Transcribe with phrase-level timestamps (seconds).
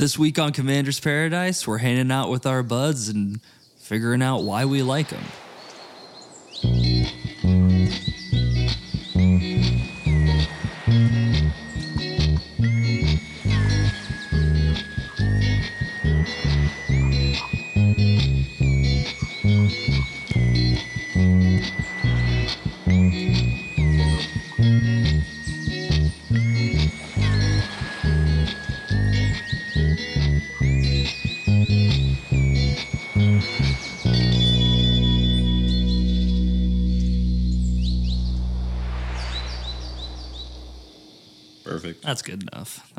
[0.00, 3.38] This week on Commander's Paradise, we're hanging out with our buds and
[3.76, 5.22] figuring out why we like them.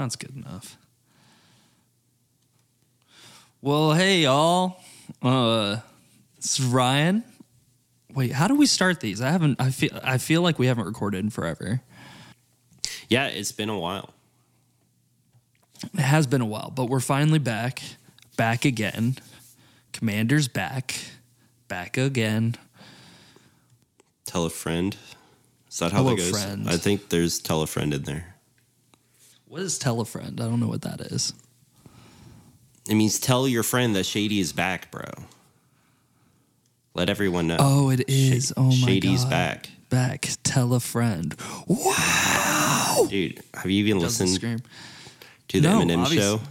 [0.02, 0.78] That's good enough.
[3.62, 4.82] Well, hey y'all.
[5.22, 5.78] Uh
[6.40, 7.24] is Ryan.
[8.14, 9.22] Wait, how do we start these?
[9.22, 11.82] I haven't I feel I feel like we haven't recorded in forever.
[13.10, 14.10] Yeah, it's been a while.
[15.94, 17.82] It has been a while, but we're finally back.
[18.38, 19.18] Back again.
[19.94, 20.96] Commander's back.
[21.68, 22.56] Back again.
[24.26, 24.96] Tell a friend.
[25.70, 26.30] Is that how Tell that goes?
[26.32, 26.68] friend.
[26.68, 28.31] I think there's tell a friend in there.
[29.52, 30.40] What is tell a friend?
[30.40, 31.34] I don't know what that is.
[32.90, 35.04] It means tell your friend that Shady is back, bro.
[36.94, 37.58] Let everyone know.
[37.60, 38.54] Oh, it is.
[38.56, 38.78] Oh my god.
[38.88, 39.30] Shady's god.
[39.30, 39.70] back.
[39.90, 40.30] Back.
[40.44, 41.36] Tell a friend.
[41.68, 43.08] Wow.
[43.10, 44.60] Dude, have you even Doesn't listened scream.
[45.50, 46.42] to the No, Eminem obvious- show?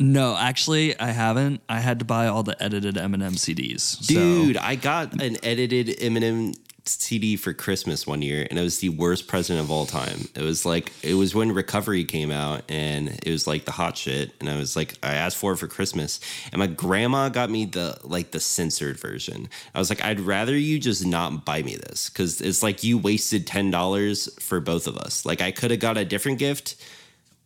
[0.00, 1.60] No, actually, I haven't.
[1.68, 3.80] I had to buy all the edited Eminem CDs.
[4.02, 6.54] so- Dude, I got an edited Eminem
[6.86, 10.28] CD for Christmas one year, and it was the worst present of all time.
[10.34, 13.96] It was like it was when Recovery came out, and it was like the hot
[13.96, 14.32] shit.
[14.38, 16.20] And I was like, I asked for it for Christmas,
[16.52, 19.48] and my grandma got me the like the censored version.
[19.74, 22.98] I was like, I'd rather you just not buy me this because it's like you
[22.98, 25.24] wasted ten dollars for both of us.
[25.24, 26.76] Like I could have got a different gift.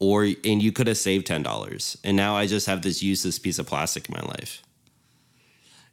[0.01, 3.37] Or and you could have saved ten dollars, and now I just have this useless
[3.37, 4.63] piece of plastic in my life.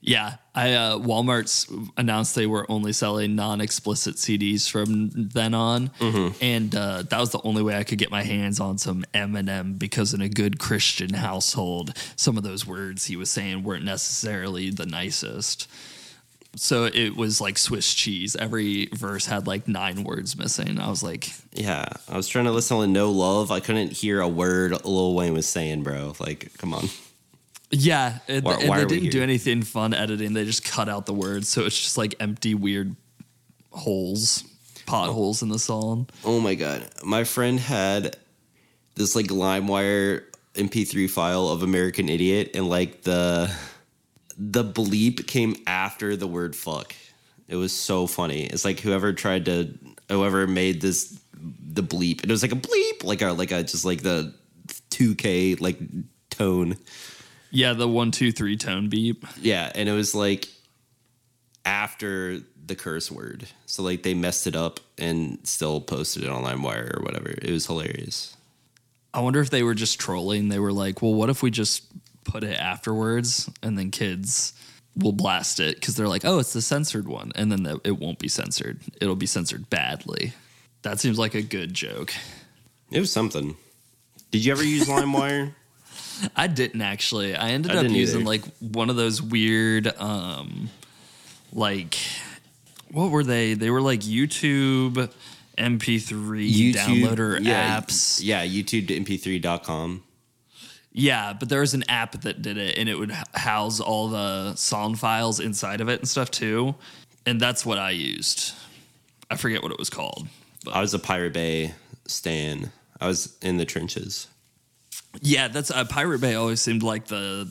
[0.07, 1.65] Yeah, I uh, Walmart's
[1.97, 6.37] announced they were only selling non-explicit CDs from then on, Mm-hmm.
[6.43, 9.79] and uh, that was the only way I could get my hands on some Eminem
[9.79, 14.69] because in a good Christian household, some of those words he was saying weren't necessarily
[14.69, 15.67] the nicest.
[16.57, 18.35] So it was like Swiss cheese.
[18.37, 20.79] Every verse had like nine words missing.
[20.79, 23.51] I was like, Yeah, I was trying to listen to No Love.
[23.51, 26.13] I couldn't hear a word Lil Wayne was saying, bro.
[26.17, 26.87] Like, come on.
[27.71, 30.33] Yeah, and, Why- and why they didn't do anything fun editing.
[30.33, 32.95] They just cut out the words, so it's just like empty, weird
[33.71, 34.43] holes,
[34.85, 36.07] potholes in the song.
[36.23, 38.17] Oh my god, my friend had
[38.95, 43.51] this like LimeWire MP3 file of American Idiot, and like the
[44.37, 46.93] the bleep came after the word fuck.
[47.47, 48.43] It was so funny.
[48.45, 49.73] It's like whoever tried to,
[50.09, 52.23] whoever made this the bleep.
[52.23, 54.33] It was like a bleep, like a like a just like the
[54.91, 55.79] 2K like
[56.29, 56.77] tone.
[57.55, 59.25] Yeah, the one, two, three tone beep.
[59.41, 60.49] Yeah, and it was like
[61.63, 63.47] after the curse word.
[63.65, 67.29] So like they messed it up and still posted it on LimeWire or whatever.
[67.29, 68.35] It was hilarious.
[69.13, 70.49] I wonder if they were just trolling.
[70.49, 71.83] They were like, "Well, what if we just
[72.25, 74.53] put it afterwards, and then kids
[74.97, 77.99] will blast it because they're like, oh, it's the censored one, and then the, it
[77.99, 78.81] won't be censored.
[78.99, 80.33] It'll be censored badly."
[80.81, 82.13] That seems like a good joke.
[82.91, 83.55] It was something.
[84.31, 85.53] Did you ever use LimeWire?
[86.35, 87.35] I didn't actually.
[87.35, 88.29] I ended I up using either.
[88.29, 90.69] like one of those weird um
[91.53, 91.97] like
[92.91, 93.55] what were they?
[93.55, 95.11] They were like YouTube
[95.57, 98.21] MP3 downloader yeah, apps.
[98.23, 100.03] Yeah, YouTube to mp3.com.
[100.91, 104.55] Yeah, but there was an app that did it and it would house all the
[104.55, 106.75] song files inside of it and stuff too.
[107.25, 108.53] And that's what I used.
[109.29, 110.27] I forget what it was called.
[110.71, 111.73] I was a Pirate Bay
[112.07, 112.71] stan.
[113.01, 114.27] I was in the trenches.
[115.21, 117.49] Yeah, that's uh, Pirate Bay always seemed like the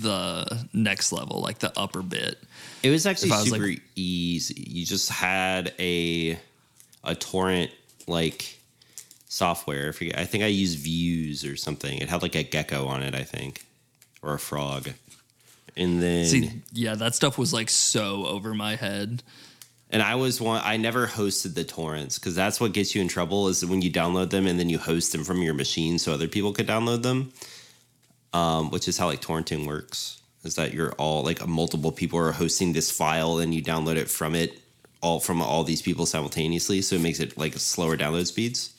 [0.00, 2.38] the next level, like the upper bit.
[2.82, 4.64] It was actually was, super like- easy.
[4.68, 6.38] You just had a
[7.04, 7.70] a torrent
[8.06, 8.58] like
[9.28, 9.88] software.
[9.88, 10.18] I forget.
[10.18, 11.98] I think I used Vuze or something.
[11.98, 13.64] It had like a gecko on it, I think,
[14.22, 14.90] or a frog.
[15.76, 19.22] And then See, yeah, that stuff was like so over my head.
[19.90, 20.60] And I was one.
[20.64, 23.48] I never hosted the torrents because that's what gets you in trouble.
[23.48, 26.28] Is when you download them and then you host them from your machine so other
[26.28, 27.32] people could download them.
[28.32, 30.20] Um, which is how like torrenting works.
[30.44, 34.10] Is that you're all like multiple people are hosting this file and you download it
[34.10, 34.60] from it
[35.00, 36.82] all from all these people simultaneously.
[36.82, 38.72] So it makes it like slower download speeds.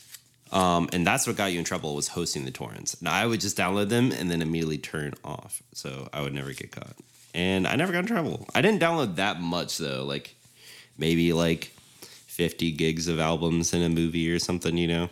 [0.51, 3.01] Um, and that's what got you in trouble was hosting the torrents.
[3.01, 6.53] Now I would just download them and then immediately turn off, so I would never
[6.53, 6.95] get caught.
[7.33, 8.47] And I never got in trouble.
[8.55, 10.35] I didn't download that much though, like
[10.97, 11.71] maybe like
[12.01, 15.09] fifty gigs of albums in a movie or something, you know.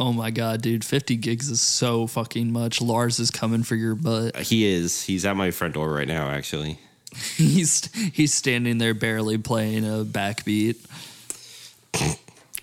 [0.00, 2.80] Oh my god, dude, 50 gigs is so fucking much.
[2.80, 4.36] Lars is coming for your butt.
[4.36, 5.02] Uh, he is.
[5.02, 6.78] He's at my front door right now, actually.
[7.36, 10.76] He's he's standing there barely playing a backbeat.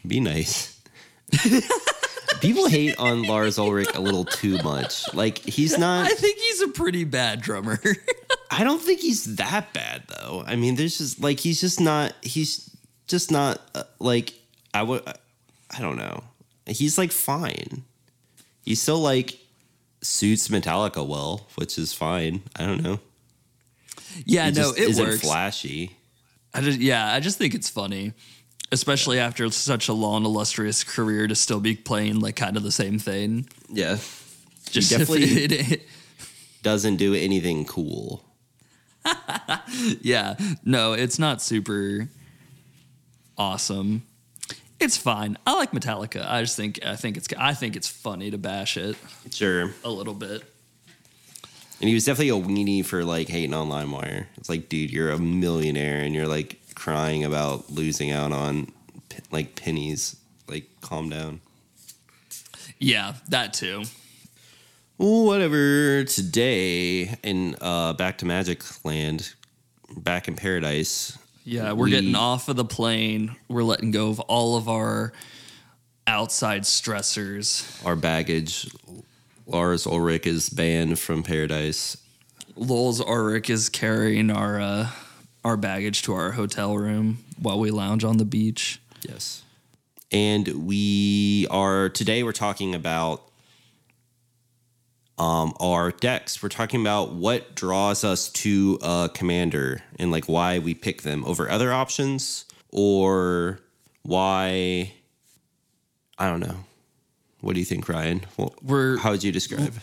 [0.08, 0.80] Be nice.
[2.42, 5.12] People hate on Lars Ulrich a little too much.
[5.16, 6.06] Like he's not.
[6.06, 7.80] I think he's a pretty bad drummer.
[8.52, 10.44] I don't think he's that bad though.
[10.46, 12.14] I mean, there's just like he's just not.
[12.22, 12.70] He's
[13.08, 14.34] just not uh, like
[14.74, 15.02] I would.
[15.08, 16.24] I don't know.
[16.66, 17.84] He's like fine.
[18.64, 19.38] He still like
[20.02, 22.44] suits Metallica well, which is fine.
[22.56, 23.00] I don't know.
[24.26, 25.22] yeah, He no, it isn't works.
[25.22, 25.96] flashy.
[26.54, 28.14] I just, yeah, I just think it's funny,
[28.72, 32.72] especially after such a long, illustrious career to still be playing like kind of the
[32.72, 33.50] same thing.
[33.70, 33.98] Yeah,
[34.70, 35.82] Just he definitely it-
[36.64, 38.24] doesn't do anything cool.
[40.02, 42.10] yeah, no, it's not super
[43.38, 44.04] awesome.
[44.80, 45.38] It's fine.
[45.48, 46.26] I like Metallica.
[46.30, 48.98] I just think I think it's I think it's funny to bash it
[49.32, 49.72] Sure.
[49.84, 50.44] a little bit.
[51.82, 54.28] And he was definitely a weenie for like hating on LimeWire.
[54.38, 58.72] It's like, dude, you're a millionaire and you're like crying about losing out on
[59.32, 60.16] like pennies.
[60.48, 61.42] Like, calm down.
[62.80, 63.84] Yeah, that too.
[64.98, 66.04] Whatever.
[66.06, 69.34] Today in uh, Back to Magic Land,
[69.98, 71.18] back in Paradise.
[71.44, 73.36] Yeah, we're We- getting off of the plane.
[73.50, 75.12] We're letting go of all of our
[76.08, 77.86] outside stressors.
[77.86, 78.72] Our baggage.
[79.48, 81.98] Lars Ulrich is banned from Paradise.
[82.56, 84.90] Lars Ulrich is carrying our uh,
[85.44, 88.80] our baggage to our hotel room while we lounge on the beach.
[89.02, 89.44] Yes.
[90.12, 93.22] And we are today we're talking about
[95.18, 96.44] um our decks.
[96.44, 101.24] We're talking about what draws us to a commander and like why we pick them
[101.26, 103.60] over other options or
[104.04, 104.94] why
[106.18, 106.66] I don't know.
[107.42, 108.26] What do you think, Ryan?
[108.38, 109.74] Well, We're- how would you describe?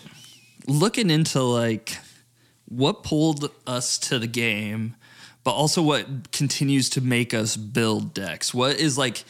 [0.67, 1.97] Looking into like
[2.67, 4.95] what pulled us to the game,
[5.45, 8.53] but also what continues to make us build decks.
[8.55, 9.25] What is like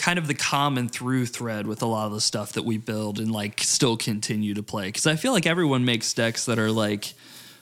[0.00, 3.18] kind of the common through thread with a lot of the stuff that we build
[3.18, 6.70] and like still continue to play because I feel like everyone makes decks that are
[6.70, 7.12] like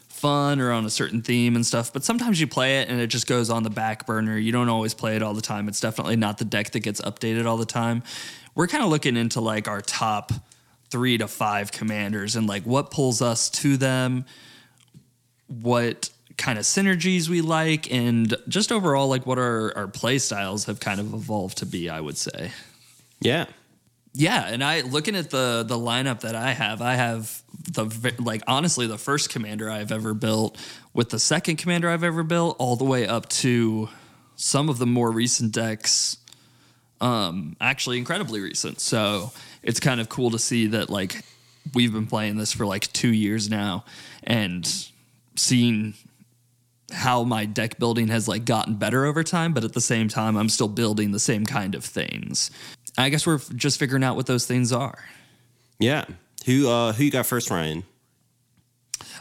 [0.09, 3.09] fun or on a certain theme and stuff, but sometimes you play it and it
[3.09, 4.39] just goes on the back burner.
[4.39, 5.69] You don't always play it all the time.
[5.69, 8.05] It's definitely not the deck that gets updated all the time.
[8.55, 10.33] We're kind of looking into like our top
[10.91, 14.25] three to five commanders and like what pulls us to them,
[15.49, 20.65] what kind of synergies we like, and just overall like what our, our play styles
[20.65, 22.53] have kind of evolved to be, I would say.
[23.21, 23.47] Yeah.
[24.15, 28.43] Yeah, and I looking at the the lineup that I have, I have the like
[28.47, 30.57] honestly the first commander I've ever built
[30.95, 33.89] with the second commander I've ever built all the way up to
[34.35, 36.17] some of the more recent decks
[37.01, 38.81] um actually incredibly recent.
[38.81, 39.31] So,
[39.63, 41.23] it's kind of cool to see that like
[41.75, 43.85] we've been playing this for like 2 years now
[44.25, 44.67] and
[45.37, 45.95] seeing
[46.93, 50.37] how my deck building has like gotten better over time, but at the same time
[50.37, 52.51] I'm still building the same kind of things.
[52.97, 54.99] I guess we're just figuring out what those things are.
[55.79, 56.05] Yeah.
[56.47, 57.85] Who uh who you got first, Ryan?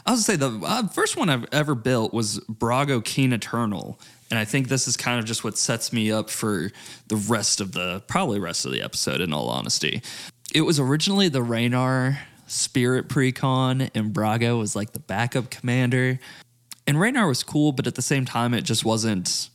[0.06, 4.00] I was gonna say the uh, first one I've ever built was Brago King Eternal,
[4.30, 6.70] and I think this is kind of just what sets me up for
[7.08, 9.20] the rest of the probably rest of the episode.
[9.20, 10.00] In all honesty,
[10.54, 16.18] it was originally the Ranar Spirit Precon, and Brago was like the backup commander.
[16.88, 19.50] And Ranar was cool, but at the same time, it just wasn't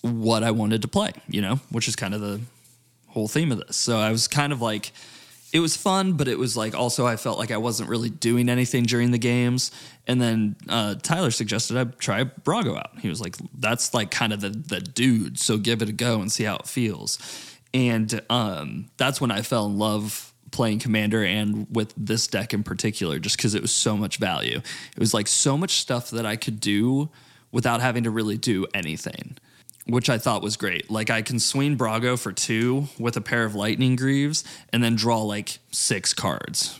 [0.00, 1.12] what I wanted to play.
[1.28, 2.40] You know, which is kind of the
[3.06, 3.76] whole theme of this.
[3.76, 4.90] So I was kind of like,
[5.52, 8.48] it was fun, but it was like also I felt like I wasn't really doing
[8.48, 9.70] anything during the games.
[10.08, 12.98] And then uh, Tyler suggested I try Brago out.
[12.98, 16.20] He was like, "That's like kind of the the dude, so give it a go
[16.20, 17.18] and see how it feels."
[17.72, 22.62] And um, that's when I fell in love playing Commander and with this deck in
[22.62, 24.58] particular, just because it was so much value.
[24.58, 27.10] It was like so much stuff that I could do
[27.52, 29.38] without having to really do anything
[29.88, 30.90] which I thought was great.
[30.90, 34.96] Like I can swing Brago for two with a pair of lightning greaves and then
[34.96, 36.78] draw like six cards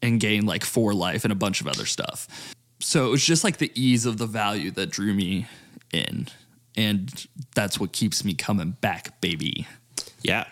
[0.00, 2.54] and gain like four life and a bunch of other stuff.
[2.78, 5.46] So it was just like the ease of the value that drew me
[5.92, 6.28] in.
[6.76, 9.66] And that's what keeps me coming back, baby.
[10.22, 10.46] Yeah.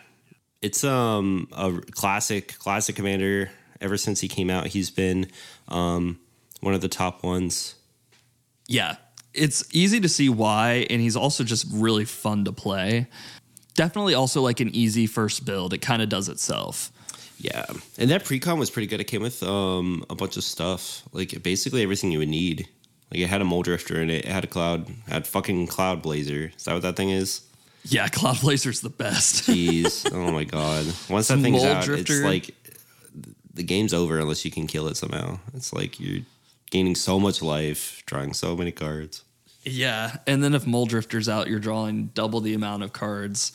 [0.62, 3.50] It's um a classic classic commander.
[3.80, 5.26] Ever since he came out, he's been
[5.68, 6.20] um
[6.60, 7.74] one of the top ones.
[8.68, 8.96] Yeah,
[9.34, 10.86] it's easy to see why.
[10.88, 13.08] And he's also just really fun to play.
[13.74, 15.72] Definitely also like an easy first build.
[15.74, 16.92] It kind of does itself.
[17.38, 17.66] Yeah.
[17.98, 19.00] And that precon was pretty good.
[19.00, 21.02] It came with um a bunch of stuff.
[21.12, 22.68] Like basically everything you would need.
[23.10, 26.56] Like it had a Mulldrifter in it, it had a cloud had fucking Cloudblazer.
[26.56, 27.42] Is that what that thing is?
[27.84, 29.44] Yeah, Cloudblazer's the best.
[29.48, 30.10] Jeez.
[30.12, 30.86] oh my god.
[31.08, 32.14] Once that thing's out, Drifter.
[32.14, 32.54] it's like
[33.54, 35.38] the game's over unless you can kill it somehow.
[35.54, 36.22] It's like you're
[36.70, 39.22] gaining so much life, drawing so many cards.
[39.64, 43.52] Yeah, and then if Mulldrifter's out, you're drawing double the amount of cards.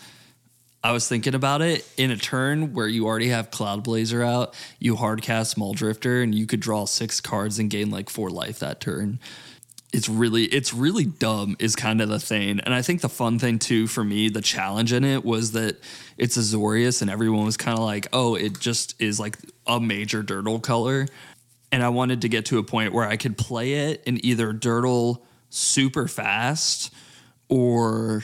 [0.83, 4.95] I was thinking about it in a turn where you already have Cloudblazer out, you
[4.95, 9.19] hardcast Mulldrifter, and you could draw six cards and gain like four life that turn.
[9.93, 12.59] It's really, it's really dumb, is kind of the thing.
[12.59, 15.77] And I think the fun thing too for me, the challenge in it was that
[16.17, 20.21] it's Azorius, and everyone was kind of like, oh, it just is like a major
[20.23, 21.07] durdle color.
[21.71, 24.53] And I wanted to get to a point where I could play it and either
[24.53, 26.93] durdle super fast
[27.49, 28.23] or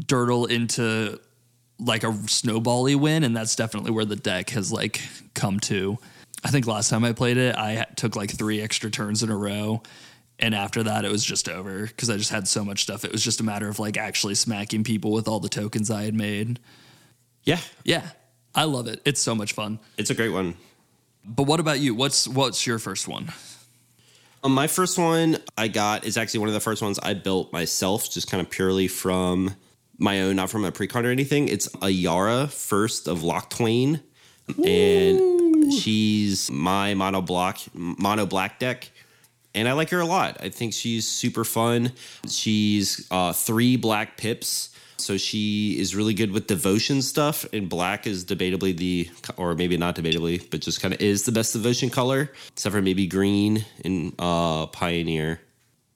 [0.00, 1.20] durdle into
[1.78, 5.00] like a snowbally win, and that's definitely where the deck has like
[5.34, 5.98] come to.
[6.44, 9.36] I think last time I played it, I took like three extra turns in a
[9.36, 9.82] row,
[10.40, 13.04] and after that, it was just over because I just had so much stuff.
[13.04, 16.02] It was just a matter of like actually smacking people with all the tokens I
[16.04, 16.58] had made.
[17.44, 18.08] Yeah, Yeah,
[18.54, 19.00] I love it.
[19.04, 19.78] It's so much fun.
[19.96, 20.54] it's a great one.
[21.24, 21.94] But what about you?
[21.94, 23.32] What's what's your first one?
[24.42, 27.52] Um, my first one I got is actually one of the first ones I built
[27.52, 29.54] myself, just kind of purely from
[29.98, 31.48] my own, not from a precon or anything.
[31.48, 34.00] It's a Yara first of Lock Twain,
[34.64, 38.90] and she's my mono block, mono black deck.
[39.54, 40.38] And I like her a lot.
[40.40, 41.92] I think she's super fun.
[42.28, 44.70] She's uh, three black pips.
[44.96, 49.78] So she is really good with devotion stuff, and black is debatably the, or maybe
[49.78, 53.64] not debatably, but just kind of is the best devotion color, except for maybe green
[53.82, 55.40] and uh, pioneer.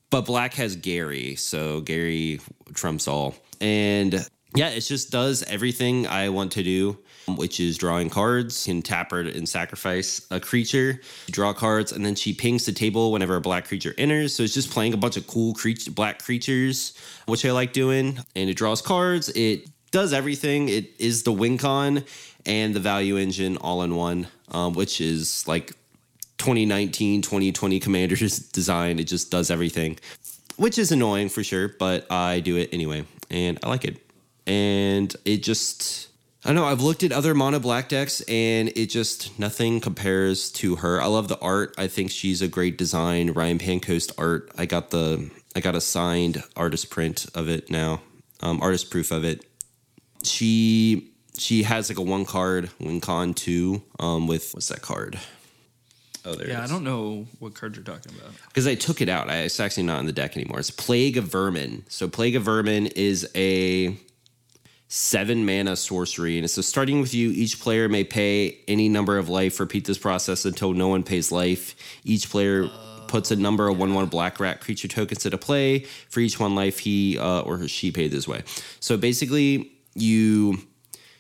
[0.09, 2.41] But black has Gary, so Gary
[2.73, 3.35] trumps all.
[3.61, 6.97] And yeah, it just does everything I want to do,
[7.27, 8.67] which is drawing cards.
[8.67, 11.01] You can tap her and sacrifice a creature,
[11.31, 14.35] draw cards, and then she pings the table whenever a black creature enters.
[14.35, 18.19] So it's just playing a bunch of cool creature, black creatures, which I like doing.
[18.37, 19.29] And it draws cards.
[19.31, 20.69] It does everything.
[20.69, 22.05] It is the win con
[22.47, 25.73] and the value engine all in one, um, which is like
[26.39, 29.97] 2019 2020 commanders design it just does everything
[30.57, 33.99] which is annoying for sure but i do it anyway and i like it
[34.47, 36.09] and it just
[36.45, 40.51] i don't know i've looked at other mono black decks and it just nothing compares
[40.51, 44.51] to her i love the art i think she's a great design ryan pancoast art
[44.57, 48.01] i got the i got a signed artist print of it now
[48.41, 49.45] um, artist proof of it
[50.23, 55.19] she she has like a one card win con two um with what's that card
[56.25, 58.33] Oh, there Yeah, I don't know what card you're talking about.
[58.49, 59.29] Because I took it out.
[59.29, 60.59] I, it's actually not in the deck anymore.
[60.59, 61.85] It's Plague of Vermin.
[61.89, 63.97] So Plague of Vermin is a
[64.95, 67.31] seven mana sorcery, and so starting with you.
[67.31, 69.59] Each player may pay any number of life.
[69.59, 71.75] Repeat this process until no one pays life.
[72.05, 72.69] Each player
[73.09, 75.81] puts a number of one one black rat creature tokens into play.
[76.09, 78.45] For each one life, he uh, or she paid this way.
[78.79, 80.59] So basically, you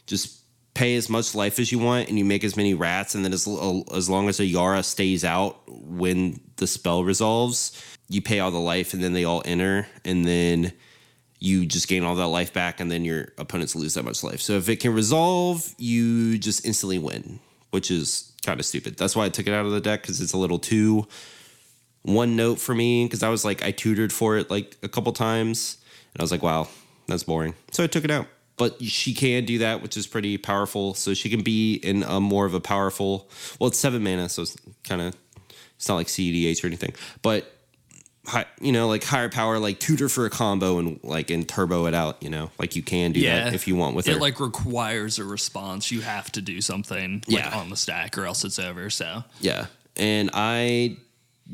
[0.06, 0.40] just
[0.74, 3.32] pay as much life as you want and you make as many rats and then
[3.32, 3.48] as,
[3.92, 8.92] as long as Ayara stays out when the spell resolves you pay all the life
[8.92, 10.72] and then they all enter and then
[11.44, 14.40] you just gain all that life back and then your opponents lose that much life
[14.40, 17.38] so if it can resolve you just instantly win
[17.70, 20.20] which is kind of stupid that's why i took it out of the deck because
[20.20, 21.06] it's a little too
[22.02, 25.12] one note for me because i was like i tutored for it like a couple
[25.12, 25.78] times
[26.12, 26.68] and i was like wow
[27.06, 30.38] that's boring so i took it out but she can do that, which is pretty
[30.38, 30.94] powerful.
[30.94, 33.28] So she can be in a more of a powerful.
[33.58, 35.16] Well, it's seven mana, so it's kind of
[35.76, 37.53] it's not like CEDH or anything, but
[38.26, 41.86] high, you know, like higher power, like tutor for a combo and like and turbo
[41.86, 42.22] it out.
[42.22, 44.20] You know, like you can do that if you want with it her.
[44.20, 45.90] like requires a response.
[45.90, 47.58] You have to do something like Yeah.
[47.58, 48.90] on the stack or else it's over.
[48.90, 49.66] So yeah,
[49.96, 50.96] and I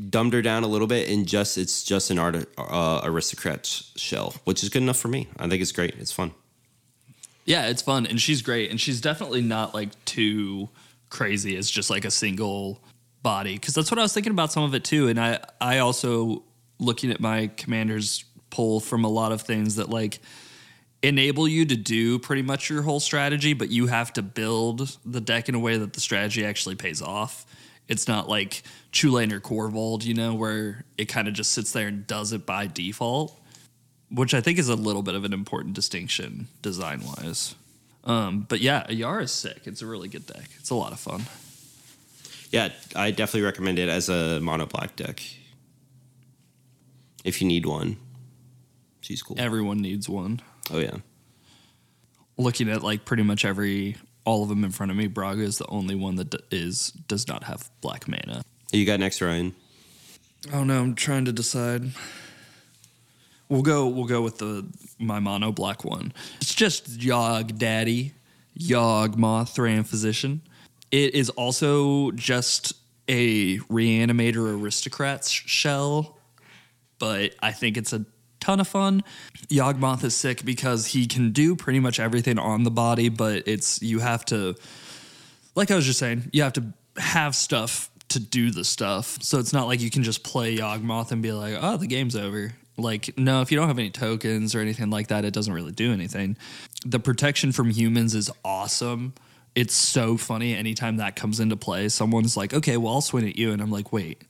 [0.08, 4.34] dumbed her down a little bit and just it's just an art uh, aristocrat shell,
[4.44, 5.26] which is good enough for me.
[5.38, 5.94] I think it's great.
[5.98, 6.32] It's fun.
[7.44, 10.68] yeah, it's fun and she's great and she's definitely not like too
[11.08, 11.56] crazy.
[11.56, 12.80] as just like a single
[13.22, 15.08] body because that's what I was thinking about some of it too.
[15.08, 16.44] And I I also
[16.80, 20.18] looking at my commanders pull from a lot of things that like
[21.02, 25.20] enable you to do pretty much your whole strategy, but you have to build the
[25.20, 27.46] deck in a way that the strategy actually pays off.
[27.88, 31.88] It's not like Chulane or Korvold, you know, where it kind of just sits there
[31.88, 33.38] and does it by default,
[34.10, 37.54] which I think is a little bit of an important distinction design wise.
[38.04, 39.62] Um, but yeah, Ayara is sick.
[39.64, 40.49] It's a really good deck.
[40.58, 41.22] It's a lot of fun.
[42.50, 45.22] Yeah, I definitely recommend it as a mono black deck.
[47.24, 47.96] If you need one,
[49.00, 49.36] she's cool.
[49.38, 50.40] Everyone needs one.
[50.72, 50.96] Oh yeah,
[52.36, 55.58] Looking at like pretty much every all of them in front of me, Brago is
[55.58, 58.42] the only one that d- is does not have black mana.
[58.72, 59.54] You got next, Ryan?
[60.52, 61.90] Oh no, I'm trying to decide.
[63.48, 64.66] we'll go we'll go with the
[64.98, 66.12] my mono black one.
[66.40, 68.12] It's just Yog Daddy,
[68.58, 70.40] Yawgmoth Thran Physician.
[70.90, 72.72] It is also just
[73.08, 76.16] a reanimator aristocrat shell,
[77.00, 78.04] but I think it's a
[78.38, 79.02] ton of fun.
[79.49, 83.83] Yawgmoth is sick because he can do pretty much everything on the body, but it's
[83.83, 84.54] you have to
[85.57, 89.19] like I was just saying, you have to have stuff to do the stuff.
[89.23, 92.16] So it's not like you can just play Yawgmoth and be like, "Oh, the game's
[92.16, 95.52] over." Like, no, if you don't have any tokens or anything like that, it doesn't
[95.52, 96.37] really do anything.
[96.85, 99.14] The protection from humans is awesome.
[99.54, 101.88] It's so funny anytime that comes into play.
[101.88, 103.52] Someone's like, okay, well, I'll swing at you.
[103.52, 104.23] And I'm like, wait,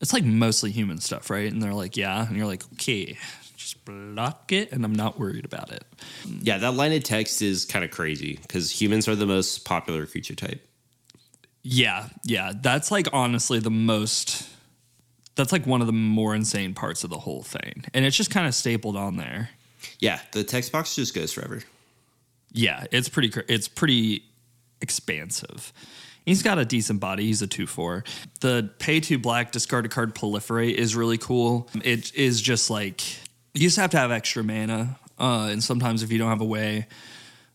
[0.00, 1.50] it's like mostly human stuff, right?
[1.50, 2.26] And they're like, yeah.
[2.26, 3.16] And you're like, okay,
[3.56, 4.72] just block it.
[4.72, 5.84] And I'm not worried about it.
[6.40, 10.06] Yeah, that line of text is kind of crazy because humans are the most popular
[10.06, 10.64] creature type.
[11.62, 12.52] Yeah, yeah.
[12.54, 14.48] That's like honestly the most
[15.34, 17.84] that's like one of the more insane parts of the whole thing.
[17.94, 19.50] And it's just kind of stapled on there.
[20.00, 21.62] Yeah, the text box just goes forever.
[22.52, 24.24] Yeah, it's pretty it's pretty
[24.80, 25.72] expansive.
[26.28, 27.24] He's got a decent body.
[27.24, 28.04] He's a 2 4.
[28.40, 31.70] The pay to black discard a card proliferate is really cool.
[31.82, 33.00] It is just like
[33.54, 34.98] you just have to have extra mana.
[35.18, 36.86] Uh, and sometimes if you don't have a way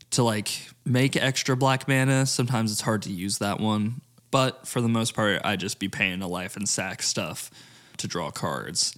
[0.10, 4.02] to like make extra black mana, sometimes it's hard to use that one.
[4.32, 7.52] But for the most part, I just be paying a life and sack stuff
[7.98, 8.98] to draw cards.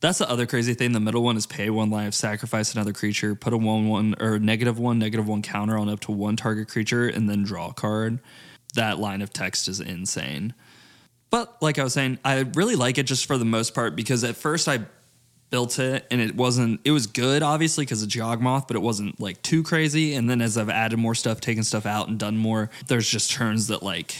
[0.00, 0.92] That's the other crazy thing.
[0.92, 4.38] The middle one is pay one life, sacrifice another creature, put a one one or
[4.38, 7.74] negative one, negative one counter on up to one target creature, and then draw a
[7.74, 8.20] card.
[8.74, 10.54] That line of text is insane.
[11.30, 14.24] But like I was saying, I really like it just for the most part because
[14.24, 14.80] at first I
[15.50, 19.20] built it and it wasn't it was good obviously because of Yawgmoth, but it wasn't
[19.20, 20.14] like too crazy.
[20.14, 23.30] And then as I've added more stuff, taken stuff out and done more, there's just
[23.30, 24.16] turns that like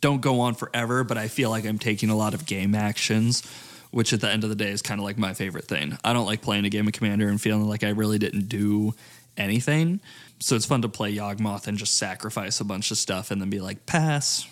[0.00, 3.42] don't go on forever, but I feel like I'm taking a lot of game actions,
[3.90, 5.98] which at the end of the day is kind of like my favorite thing.
[6.02, 8.94] I don't like playing a game of Commander and feeling like I really didn't do
[9.36, 10.00] anything.
[10.40, 13.50] So it's fun to play Yawgmoth and just sacrifice a bunch of stuff and then
[13.50, 14.46] be like, pass.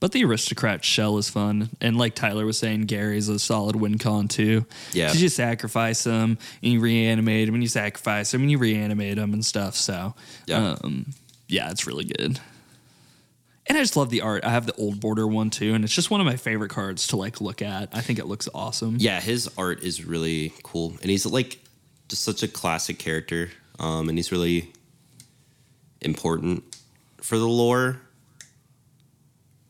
[0.00, 3.98] But the aristocrat shell is fun, and like Tyler was saying, Gary's a solid win
[3.98, 4.64] con too.
[4.92, 9.16] Yeah, you sacrifice them and you reanimate them, and you sacrifice them and you reanimate
[9.16, 9.74] them and stuff.
[9.74, 10.14] So
[10.46, 11.06] yeah, um,
[11.48, 12.38] yeah, it's really good.
[13.66, 14.44] And I just love the art.
[14.44, 17.08] I have the old border one too, and it's just one of my favorite cards
[17.08, 17.88] to like look at.
[17.92, 18.96] I think it looks awesome.
[19.00, 21.58] Yeah, his art is really cool, and he's like
[22.08, 24.72] just such a classic character, um, and he's really
[26.00, 26.64] important
[27.20, 28.00] for the lore.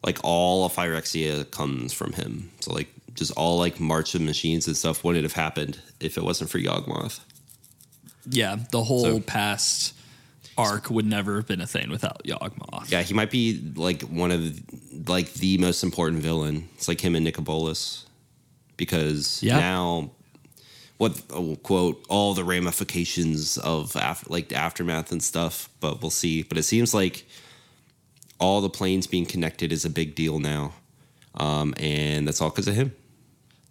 [0.05, 4.67] Like all of Phyrexia comes from him, so like just all like March of Machines
[4.69, 7.19] and stuff wouldn't have happened if it wasn't for Yawgmoth.
[8.31, 9.95] Yeah, the whole so, past
[10.57, 12.91] arc would never have been a thing without Yawgmoth.
[12.91, 16.69] Yeah, he might be like one of like the most important villain.
[16.75, 18.07] It's like him and Nicol Bolas
[18.77, 19.59] because yeah.
[19.59, 20.11] now
[20.99, 26.11] what oh, quote all the ramifications of after, like the aftermath and stuff, but we'll
[26.11, 26.43] see.
[26.43, 27.25] But it seems like
[28.39, 30.75] all the planes being connected is a big deal now,
[31.37, 32.95] um, and that's all because of him.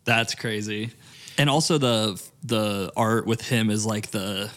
[0.06, 0.92] That's crazy,
[1.38, 4.50] and also the the art with him is like the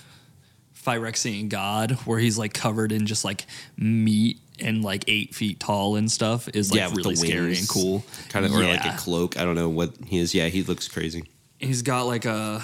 [0.74, 5.96] Phyrexian god, where he's like covered in just like meat and like eight feet tall
[5.96, 8.04] and stuff, is like yeah, really scary and cool.
[8.28, 9.36] Kind of, or like a cloak.
[9.36, 10.36] I don't know what he is.
[10.36, 11.24] Yeah, he looks crazy.
[11.60, 12.62] He's got like a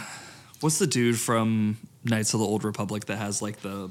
[0.61, 3.91] what's the dude from Knights of the Old Republic that has like the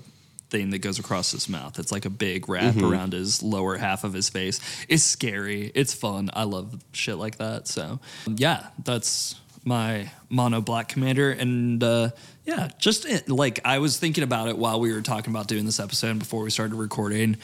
[0.49, 1.79] thing that goes across his mouth.
[1.79, 2.85] It's like a big wrap mm-hmm.
[2.85, 4.59] around his lower half of his face.
[4.87, 5.71] It's scary.
[5.73, 6.29] It's fun.
[6.33, 7.67] I love shit like that.
[7.67, 12.09] So yeah, that's my mono black commander and uh,
[12.45, 15.65] yeah just it, like i was thinking about it while we were talking about doing
[15.65, 17.35] this episode before we started recording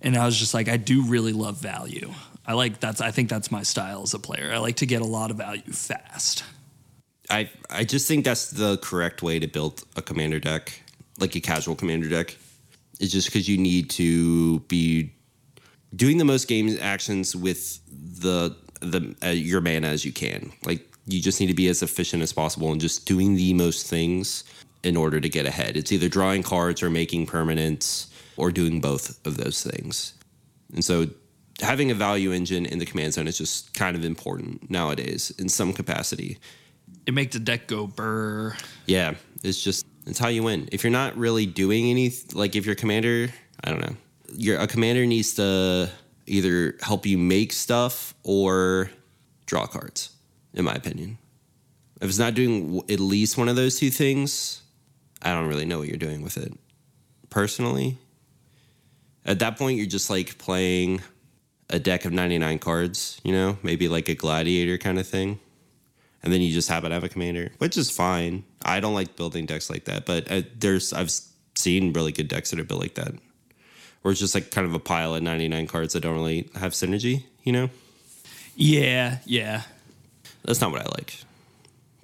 [0.00, 2.10] and i was just like i do really love value
[2.46, 5.02] i like that's i think that's my style as a player i like to get
[5.02, 6.44] a lot of value fast
[7.30, 10.80] i i just think that's the correct way to build a commander deck
[11.18, 12.36] like a casual commander deck
[13.00, 15.12] it's just because you need to be
[15.94, 17.80] doing the most game actions with
[18.20, 21.82] the the uh, your mana as you can like you just need to be as
[21.82, 24.44] efficient as possible and just doing the most things
[24.82, 25.76] in order to get ahead.
[25.76, 30.14] It's either drawing cards or making permanents or doing both of those things.
[30.72, 31.06] And so
[31.60, 35.48] having a value engine in the command zone is just kind of important nowadays in
[35.48, 36.38] some capacity.
[37.06, 38.56] It makes the deck go burr.
[38.86, 40.68] Yeah, it's just it's how you win.
[40.72, 43.28] If you're not really doing any like if your commander,
[43.62, 43.96] I don't know.
[44.34, 45.90] Your a commander needs to
[46.26, 48.90] either help you make stuff or
[49.46, 50.10] draw cards
[50.54, 51.18] in my opinion.
[52.00, 54.62] If it's not doing at least one of those two things,
[55.22, 56.52] I don't really know what you're doing with it.
[57.30, 57.98] Personally,
[59.24, 61.00] at that point, you're just like playing
[61.70, 65.40] a deck of 99 cards, you know, maybe like a gladiator kind of thing.
[66.26, 68.42] And then you just happen to have a commander, which is fine.
[68.64, 71.12] I don't like building decks like that, but uh, there's I've
[71.54, 73.14] seen really good decks that are built like that,
[74.02, 76.72] where it's just like kind of a pile of 99 cards that don't really have
[76.72, 77.22] synergy.
[77.44, 77.70] You know,
[78.56, 79.62] Yeah, yeah.
[80.42, 81.14] that's not what I like,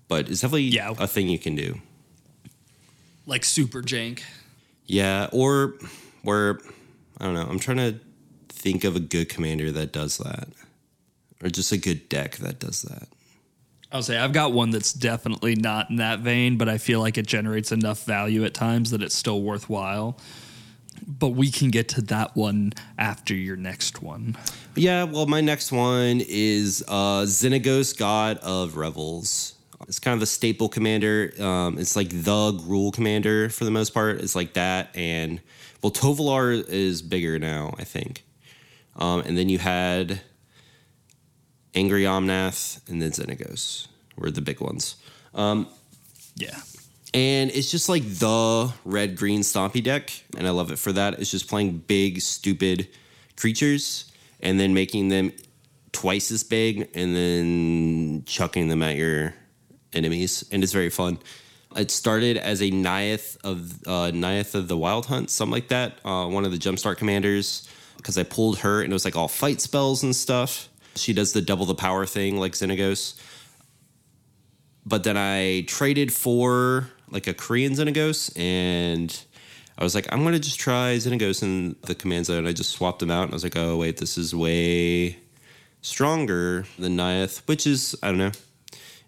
[0.07, 0.95] but it's definitely Yeah.
[1.01, 1.81] a thing you can do.
[3.27, 4.23] Like super jank.
[4.87, 5.75] Yeah, or
[6.23, 6.61] where
[7.19, 7.47] I don't know.
[7.49, 7.99] I'm trying to
[8.51, 10.49] think of a good commander that does that,
[11.43, 13.09] or just a good deck that does that.
[13.93, 17.19] I'll say I've got one that's definitely not in that vein, but I feel like
[17.19, 20.19] it generates enough value at times that it's still worthwhile.
[21.07, 24.37] But we can get to that one after your next one.
[24.77, 29.55] Yeah, well, my next one is uh, Xenagos, God of Revels.
[29.89, 31.33] It's kind of a staple commander.
[31.41, 34.21] Um, it's like the Gruul commander for the most part.
[34.21, 35.41] It's like that, and
[35.83, 38.25] well, Tovolar is bigger now, I think.
[38.97, 40.21] Um, and then you had
[41.75, 44.97] Angry Omnath, and then Xenagos were the big ones.
[46.37, 46.61] Yeah.
[47.15, 50.11] And it's just like the red green stompy deck.
[50.37, 51.19] And I love it for that.
[51.19, 52.89] It's just playing big, stupid
[53.37, 55.33] creatures and then making them
[55.93, 59.35] twice as big and then chucking them at your
[59.93, 60.45] enemies.
[60.51, 61.19] And it's very fun.
[61.77, 65.99] It started as a Neyith of uh, of the Wild Hunt, something like that.
[66.05, 69.29] Uh, one of the Jumpstart commanders, because I pulled her and it was like all
[69.29, 70.69] fight spells and stuff.
[70.95, 73.19] She does the double the power thing like Xenagos
[74.85, 79.25] but then I traded for like a Korean Xenagos, and
[79.79, 82.47] I was like, I'm gonna just try Xenagos in the command zone.
[82.47, 85.19] I just swapped them out, and I was like, oh wait, this is way
[85.83, 88.33] stronger than Neyith, which is I don't know.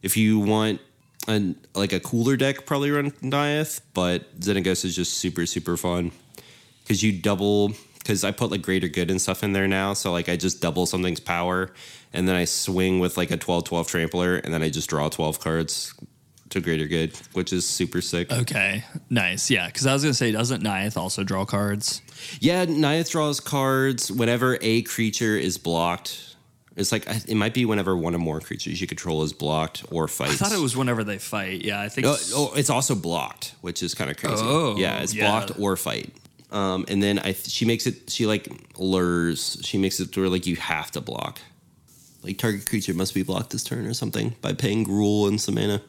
[0.03, 0.81] If you want
[1.27, 6.13] an like a cooler deck, probably run Neyith, but Xenagos is just super super fun
[6.83, 7.73] because you double
[8.05, 9.95] because I put like greater good and stuff in there now.
[9.95, 11.71] So like I just double something's power
[12.13, 15.09] and then I swing with like a 12 12 trampler and then I just draw
[15.09, 15.95] 12 cards
[16.51, 18.31] to greater good, which is super sick.
[18.31, 18.85] Okay.
[19.09, 19.51] Nice.
[19.51, 19.67] Yeah.
[19.67, 22.03] Because I was going to say, doesn't Neyith also draw cards?
[22.41, 26.37] Yeah, Neyith draws cards whenever a creature is blocked.
[26.77, 30.09] It's like it might be whenever one or more creatures you control is blocked or
[30.09, 30.43] fights.
[30.43, 31.65] I thought it was whenever they fight.
[31.65, 31.81] Yeah.
[31.81, 32.07] I think.
[32.07, 34.43] Oh, oh, it's also blocked, which is kind of crazy.
[34.45, 35.27] Oh, yeah, it's yeah.
[35.27, 36.13] blocked or fight.
[36.51, 40.29] Um, and then I she makes it she like lures she makes it to where
[40.29, 41.41] like you have to block.
[42.23, 45.57] Like target creature must be blocked this turn or something by paying Gruul and some
[45.57, 45.83] mana.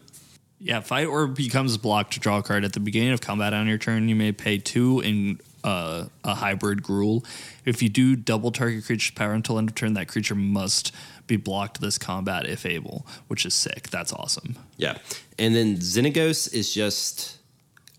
[0.59, 3.67] Yeah, fight or becomes blocked to draw a card at the beginning of combat on
[3.67, 4.09] your turn.
[4.09, 7.25] You may pay two in uh, a hybrid Gruul.
[7.65, 10.93] If you do double target creature's power until end of turn, that creature must
[11.27, 13.89] be blocked this combat if able, which is sick.
[13.89, 14.55] That's awesome.
[14.77, 14.97] Yeah.
[15.39, 17.37] And then Xenagos is just,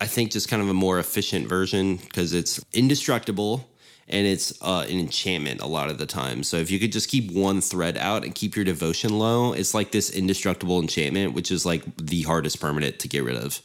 [0.01, 3.69] I think, just kind of a more efficient version because it's indestructible
[4.09, 6.43] and it's uh, an enchantment a lot of the time.
[6.43, 9.75] So if you could just keep one thread out and keep your devotion low, it's
[9.75, 13.61] like this indestructible enchantment, which is like the hardest permanent to get rid of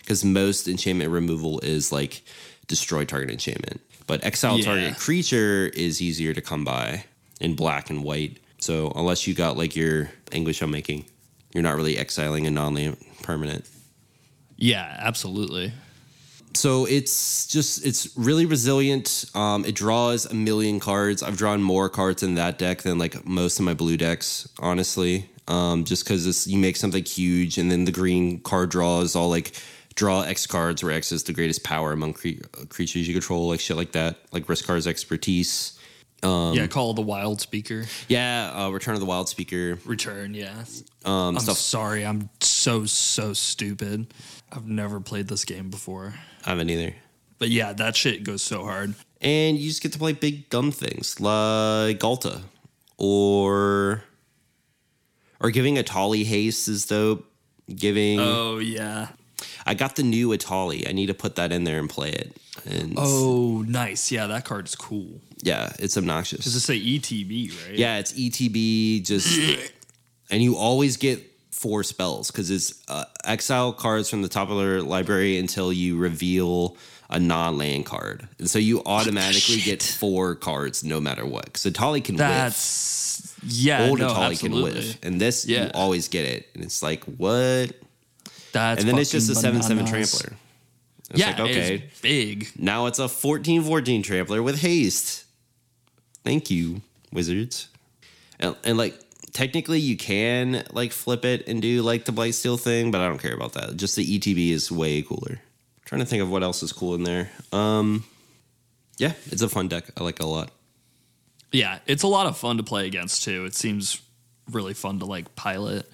[0.00, 2.22] because most enchantment removal is like
[2.66, 3.80] destroy target enchantment.
[4.06, 4.64] But exile Yeah.
[4.64, 7.04] target creature is easier to come by
[7.40, 8.38] in black and white.
[8.60, 11.06] So unless you got like your Anguished Unmaking,
[11.54, 13.64] you're not really exiling a non-land permanent.
[14.56, 15.72] Yeah, absolutely.
[16.54, 19.26] So it's just it's really resilient.
[19.34, 21.22] Um, it draws a million cards.
[21.22, 25.28] I've drawn more cards in that deck than like most of my blue decks, honestly.
[25.48, 29.28] Um, just because you make something huge, and then the green card draw is all
[29.28, 29.52] like
[29.94, 33.60] draw X cards, where X is the greatest power among cre- creatures you control, like
[33.60, 35.78] shit like that, like Rishkar's Expertise.
[36.22, 37.84] yeah, call the wild speaker.
[38.08, 39.78] Yeah, uh, Return of the Wildspeaker.
[39.84, 40.64] Return, yeah.
[41.04, 41.58] Um, I'm stuff.
[41.58, 44.12] sorry, I'm so so stupid.
[44.52, 46.14] I've never played this game before.
[46.44, 46.94] I haven't either.
[47.38, 48.94] But yeah, that shit goes so hard.
[49.20, 52.42] and you just get to play big dumb things like Ghalta
[52.96, 54.02] or
[55.40, 57.24] or giving Etali haste is dope.
[57.74, 59.08] Giving Oh yeah.
[59.66, 60.88] I got the new Etali.
[60.88, 62.36] I need to put that in there and play it.
[62.64, 64.10] And Oh, nice.
[64.12, 65.20] Yeah, that card's cool.
[65.42, 66.44] yeah, it's obnoxious.
[66.44, 67.74] Does it say ETB, right?
[67.78, 69.38] Yeah, it's ETB just
[70.30, 71.22] and you always get
[71.56, 75.96] four spells because it's uh, exile cards from the top of their library until you
[75.96, 76.76] reveal
[77.08, 81.56] a non-land card, and so you automatically get four cards no matter what.
[81.56, 83.86] So Etali can whiff, That's yeah.
[83.86, 84.70] old no, Etali absolutely.
[84.72, 87.72] can whiff, and this you always get it, and it's like what?
[88.52, 90.36] That's and then it's just a seven-seven trampler.
[91.10, 92.48] It's Yeah, like okay, big.
[92.58, 95.24] now it's a 14-14 trampler with haste.
[96.24, 97.68] Thank you, wizards.
[98.40, 98.98] And, and like
[99.32, 103.18] technically you can like flip it and do like the Blightsteel thing, but I don't
[103.20, 103.76] care about that.
[103.76, 105.40] Just the ETB is way cooler.
[105.84, 107.30] trying to think of what else is cool in there.
[107.52, 108.04] Um
[108.98, 109.84] yeah, it's a fun deck.
[109.98, 110.50] I like it a lot.
[111.52, 113.44] Yeah, it's a lot of fun to play against too.
[113.44, 114.00] It seems
[114.50, 115.90] really fun to like pilot.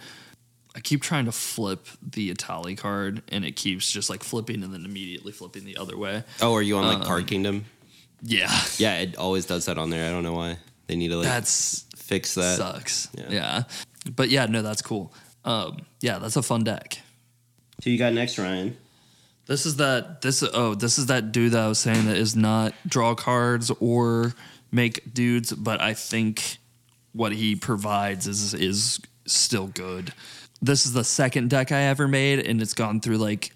[0.75, 4.73] I keep trying to flip the Etali card, and it keeps just like flipping and
[4.73, 6.25] then immediately flipping the other way.
[6.41, 7.67] Oh, are you on like Um, Card Kingdom?
[8.23, 10.09] Yeah, Yeah, it always does that on there.
[10.09, 10.57] I don't know why.
[10.87, 12.57] They need to like that's fix that.
[12.57, 13.09] sucks.
[13.17, 13.27] Yeah.
[13.31, 13.63] Yeah.
[14.15, 15.13] but yeah, no, that's cool.
[15.45, 16.99] Um, yeah, that's a fun deck.
[17.81, 18.77] So you got next, Ryan.
[19.47, 22.37] This is that this oh this is that dude that I was saying that is
[22.37, 24.35] not draw cards or
[24.71, 26.59] make dudes, but I think
[27.13, 30.13] what he provides is is still good.
[30.61, 33.53] This is the second deck I ever made, and it's gone through like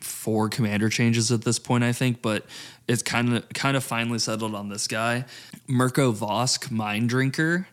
[0.00, 2.46] four commander changes at this point, I think, but
[2.86, 5.24] it's kind of kind of finally settled on this guy,
[5.66, 7.66] Mirko Vosk, Mind Drinker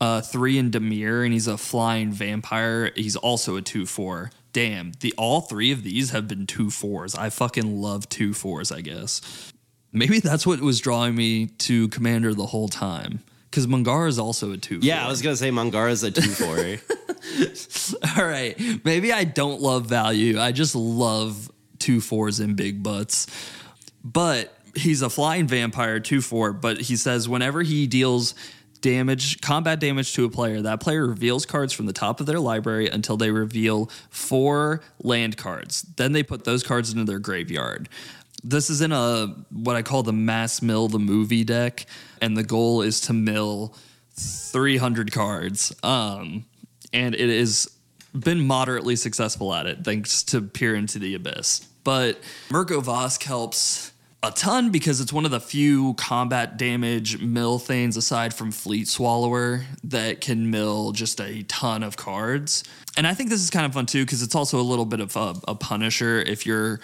[0.00, 2.92] uh, three in Dimir, and he's a flying vampire.
[2.94, 4.30] He's also a two four.
[4.52, 7.14] Damn, the all three of these have been two fours.
[7.14, 8.70] I fucking love two fours.
[8.70, 9.52] I guess
[9.92, 13.20] maybe that's what was drawing me to Commander the whole time.
[13.50, 14.80] Because Mangara is also a two.
[14.82, 16.56] Yeah, I was gonna say Mangara's a two four.
[18.18, 18.58] All right.
[18.84, 20.38] Maybe I don't love value.
[20.40, 23.26] I just love two fours and big butts.
[24.02, 26.52] But he's a flying vampire, two four.
[26.52, 28.34] But he says whenever he deals
[28.84, 32.38] damage, combat damage to a player, that player reveals cards from the top of their
[32.38, 35.80] library until they reveal four land cards.
[35.96, 37.88] Then they put those cards into their graveyard.
[38.42, 41.86] This is in a what I call the mass mill the movie deck,
[42.20, 43.74] and the goal is to mill
[44.16, 45.74] 300 cards.
[45.82, 46.44] Um,
[46.92, 47.74] and it has
[48.12, 51.66] been moderately successful at it thanks to Peer into the Abyss.
[51.84, 52.20] But
[52.50, 53.93] Mirko Vosk helps
[54.24, 58.88] a ton because it's one of the few combat damage mill things aside from Fleet
[58.88, 62.64] Swallower that can mill just a ton of cards.
[62.96, 65.00] And I think this is kind of fun too because it's also a little bit
[65.00, 66.80] of a, a punisher if you're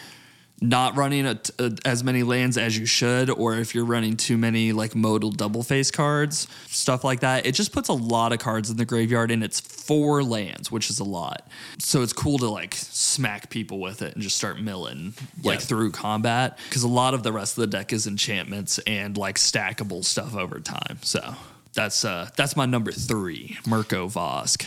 [0.63, 4.37] not running a, a, as many lands as you should, or if you're running too
[4.37, 7.47] many like modal double face cards, stuff like that.
[7.47, 10.91] It just puts a lot of cards in the graveyard, and it's four lands, which
[10.91, 11.49] is a lot.
[11.79, 15.65] So it's cool to like smack people with it and just start milling like Yeah.
[15.67, 19.37] through combat because a lot of the rest of the deck is enchantments and like
[19.39, 20.99] stackable stuff over time.
[21.03, 21.35] So
[21.73, 24.67] that's uh that's my number three, Mirko Vosk.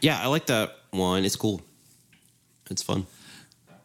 [0.00, 1.24] yeah, I like that one.
[1.24, 1.60] It's cool.
[2.70, 3.06] It's fun.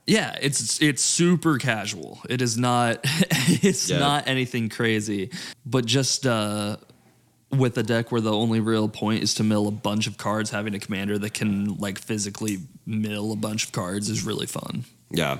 [0.10, 2.19] Yeah, it's it's super casual.
[2.28, 4.00] It is not it's Yeah.
[4.00, 5.30] not anything crazy,
[5.65, 6.78] but just uh
[7.52, 10.50] with a deck where the only real point is to mill a bunch of cards,
[10.50, 14.86] having a commander that can like physically mill a bunch of cards is really fun.
[15.12, 15.39] Yeah.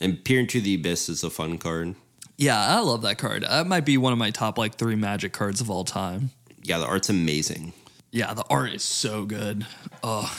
[0.00, 1.94] And Peer into the Abyss is a fun card.
[2.38, 3.42] Yeah, I love that card.
[3.44, 6.30] That might be one of my top like 3 magic cards of all time.
[6.62, 7.72] Yeah, the art's amazing.
[8.10, 9.66] Yeah, the art is so good.
[10.02, 10.30] Oh.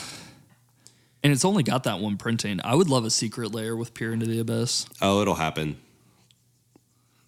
[1.24, 2.60] And it's only got that one printing.
[2.62, 4.86] I would love a Secret Lair with Peer into the Abyss.
[5.00, 5.78] Oh, it'll happen.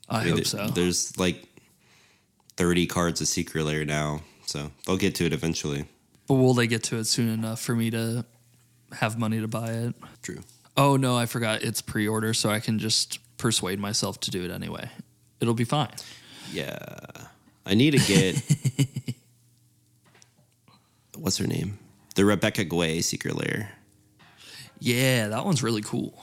[0.09, 0.67] I, mean, hope th- so.
[0.67, 1.43] There's like
[2.59, 5.87] 30 cards of Secret Lair now, so they'll get to it eventually.
[6.29, 8.27] But will they get to it soon enough for me to
[8.93, 9.95] have money to buy it?
[10.23, 10.41] True.
[10.77, 14.51] Oh no, I forgot it's pre-order, so I can just persuade myself to do it
[14.51, 14.91] anyway.
[15.41, 15.95] It'll be fine.
[16.53, 16.99] Yeah.
[17.65, 18.43] I need to get.
[21.17, 21.79] what's her name?
[22.15, 23.71] The Rebecca Guay Secret Lair.
[24.79, 26.23] Yeah, that one's really cool.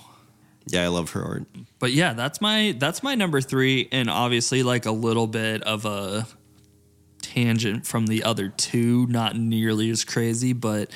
[0.68, 1.44] Yeah, I love her art.
[1.80, 5.86] But yeah, that's my that's my number 3 and obviously like a little bit of
[5.86, 6.28] a
[7.22, 10.90] tangent from the other two, not nearly as crazy, but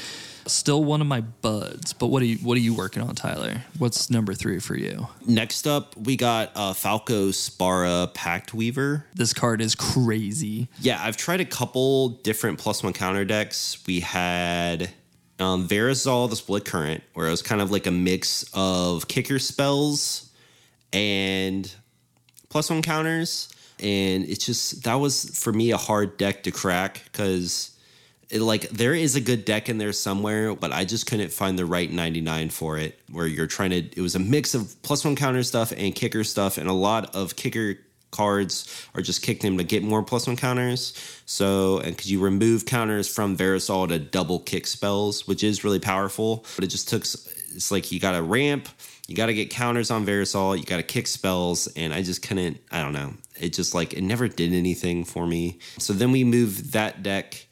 [0.45, 1.93] still one of my buds.
[1.93, 3.63] But what are you what are you working on, Tyler?
[3.77, 5.07] What's number 3 for you?
[5.25, 9.05] Next up, we got uh, Falco Spara Pact Weaver.
[9.15, 10.69] This card is crazy.
[10.79, 13.79] Yeah, I've tried a couple different plus one counter decks.
[13.85, 14.89] We had
[15.39, 19.39] um, Verazol, the Split Current, where it was kind of like a mix of kicker
[19.39, 20.31] spells
[20.93, 21.71] and
[22.49, 23.49] plus one counters.
[23.79, 27.77] And it's just, that was for me a hard deck to crack because
[28.31, 31.65] like there is a good deck in there somewhere, but I just couldn't find the
[31.65, 32.99] right 99 for it.
[33.11, 36.23] Where you're trying to, it was a mix of plus one counter stuff and kicker
[36.23, 37.77] stuff, and a lot of kicker
[38.11, 40.93] cards are just kicked in to get more plus one counters.
[41.25, 45.79] So, and because you remove counters from Verazol to double kick spells, which is really
[45.79, 48.69] powerful, but it just took, it's like you got to ramp.
[49.07, 50.57] You got to get counters on Verazol.
[50.57, 52.59] You got to kick spells, and I just couldn't.
[52.71, 53.13] I don't know.
[53.39, 55.59] It just like it never did anything for me.
[55.77, 57.47] So then we moved that deck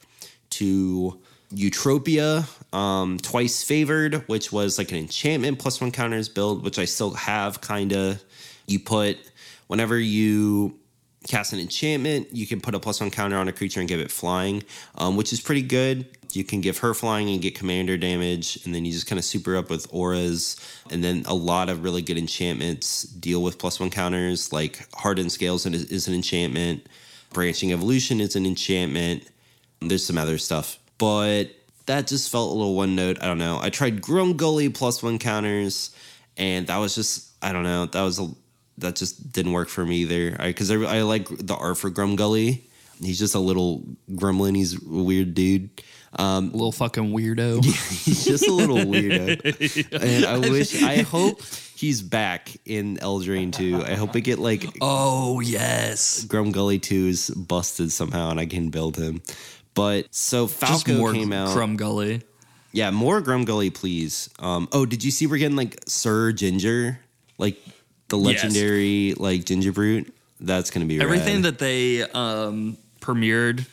[0.51, 1.19] to
[1.53, 6.85] Eutropia, um, twice favored, which was like an enchantment plus one counters build, which I
[6.85, 8.21] still have kind of.
[8.67, 9.17] You put
[9.67, 10.79] whenever you
[11.27, 13.99] cast an enchantment, you can put a plus one counter on a creature and give
[13.99, 14.63] it flying,
[14.97, 16.05] um, which is pretty good.
[16.33, 19.25] You can give her flying and get commander damage, and then you just kind of
[19.25, 20.57] super up with auras,
[20.91, 25.31] and then a lot of really good enchantments deal with plus one counters, like Hardened
[25.31, 26.87] Scales is, is an enchantment,
[27.31, 29.23] Branching Evolution is an enchantment.
[29.81, 31.51] There's some other stuff, but
[31.85, 33.17] that just felt a little one note.
[33.21, 33.59] I don't know.
[33.61, 35.95] I tried Grumgully plus one counters,
[36.37, 37.85] and that was just I don't know.
[37.85, 38.29] That was a
[38.77, 40.31] that just didn't work for me either.
[40.31, 42.63] Because I, I, I, like the art for Grumgully.
[43.01, 44.55] He's just a little gremlin.
[44.55, 45.69] He's a weird dude.
[46.17, 47.63] Um, little fucking weirdo.
[48.05, 49.91] he's just a little weirdo.
[50.01, 51.41] and I wish, I hope
[51.75, 53.83] he's back in Eldraine 2.
[53.83, 54.65] I hope we get like.
[54.81, 56.25] Oh, yes.
[56.25, 59.21] Grumgully 2 is busted somehow and I can build him.
[59.73, 61.49] But so Falco came out.
[61.49, 62.23] Grumgully.
[62.71, 64.29] Yeah, more Grumgully, please.
[64.39, 66.99] Um, oh, did you see we're getting like Sir Ginger?
[67.37, 67.57] Like
[68.09, 69.17] the legendary yes.
[69.17, 70.11] like Gingerbrute?
[70.39, 71.43] That's going to be everything rad.
[71.43, 73.65] that they um, premiered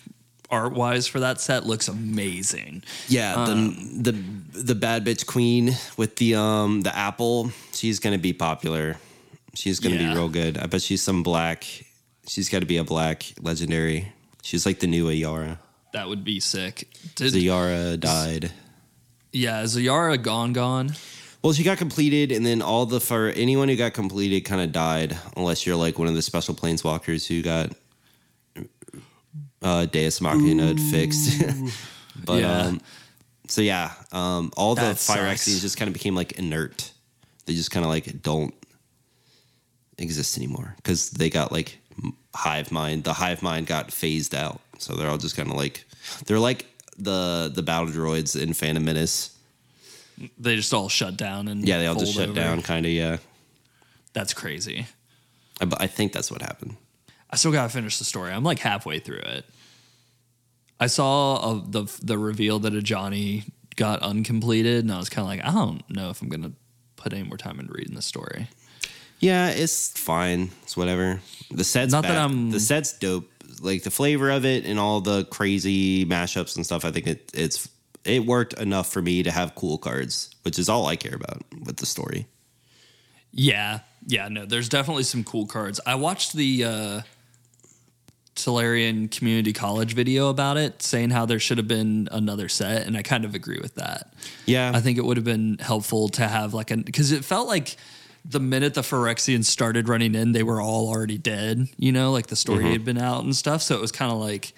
[0.53, 2.85] art wise for that set looks amazing.
[3.09, 8.19] Yeah, um, the the the bad bitch queen with the um the apple, she's gonna
[8.19, 8.99] be popular.
[9.55, 10.13] She's gonna yeah.
[10.13, 10.59] be real good.
[10.59, 11.65] I bet she's some black.
[12.29, 14.13] She's got to be a black legendary.
[14.43, 15.59] She's like the new Ayara.
[15.93, 16.89] That would be sick.
[17.17, 18.53] Did, Zayara died.
[19.33, 20.93] Yeah, Zayara gone gone.
[21.43, 24.71] Well, she got completed, and then all the for anyone who got completed kind of
[24.71, 27.73] died, unless you're like one of the special planeswalkers who got
[29.61, 31.43] uh, Deus Machina fixed.
[32.25, 32.61] but yeah.
[32.61, 32.81] um,
[33.49, 36.93] so yeah, um, all the fire Phyrexians just kind of became like inert.
[37.47, 38.55] They just kind of like don't
[39.99, 41.79] exist anymore because they got like
[42.35, 43.03] hive mind.
[43.03, 45.85] The hive mind got phased out, so they're all just kind of like
[46.27, 49.32] they're like the the battle droids in Phantom Menace
[50.39, 52.35] they just all shut down and yeah, they all just shut over.
[52.35, 52.93] down, kind of.
[52.93, 53.19] Yeah,
[54.13, 54.87] that's crazy.
[55.61, 56.77] I, I think that's what happened.
[57.31, 58.33] I still gotta finish the story.
[58.33, 59.45] I'm like halfway through it.
[60.79, 63.45] I saw a, the the reveal that Ajani
[63.77, 66.53] got uncompleted, and I was kind of like, I don't know if I'm gonna
[66.97, 68.49] put any more time into reading the story.
[69.19, 70.51] Yeah, it's fine.
[70.65, 71.21] It's whatever.
[71.51, 72.13] The set's not bad.
[72.13, 73.29] that I'm the set's dope.
[73.61, 76.85] Like the flavor of it and all the crazy mashups and stuff.
[76.85, 77.69] I think it, it's
[78.05, 81.43] it worked enough for me to have cool cards, which is all I care about
[81.65, 82.27] with the story.
[83.33, 85.81] Yeah, yeah, no, there's definitely some cool cards.
[85.87, 87.01] I watched the uh,
[88.35, 93.03] Community College video about it, saying how there should have been another set, and I
[93.03, 94.13] kind of agree with that.
[94.47, 97.49] Yeah, I think it would have been helpful to have like a because it felt
[97.49, 97.77] like
[98.25, 101.69] the minute the Phyrexians started running in, they were all already dead.
[101.77, 102.73] You know, like the story mm-hmm.
[102.73, 104.53] had been out and stuff, so it was kind of like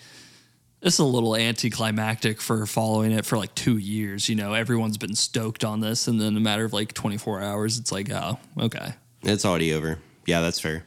[0.84, 4.28] it's a little anticlimactic for following it for like two years.
[4.28, 7.78] You know, everyone's been stoked on this, and then a matter of like 24 hours,
[7.78, 8.92] it's like, oh, okay.
[9.22, 9.98] It's already over.
[10.26, 10.84] Yeah, that's fair.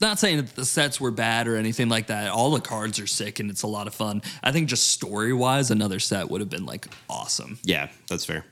[0.00, 2.30] Not saying that the sets were bad or anything like that.
[2.30, 4.20] All the cards are sick and it's a lot of fun.
[4.42, 7.60] I think just story wise, another set would have been like awesome.
[7.62, 8.44] Yeah, that's fair.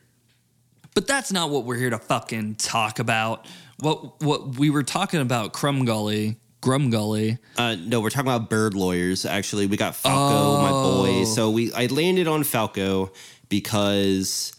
[0.94, 3.48] But that's not what we're here to fucking talk about.
[3.80, 7.38] What what we were talking about Crumgully Grumgully.
[7.56, 9.24] Uh, no, we're talking about bird lawyers.
[9.24, 10.62] Actually, we got Falco, oh.
[10.62, 11.24] my boy.
[11.24, 13.12] So we I landed on Falco
[13.48, 14.54] because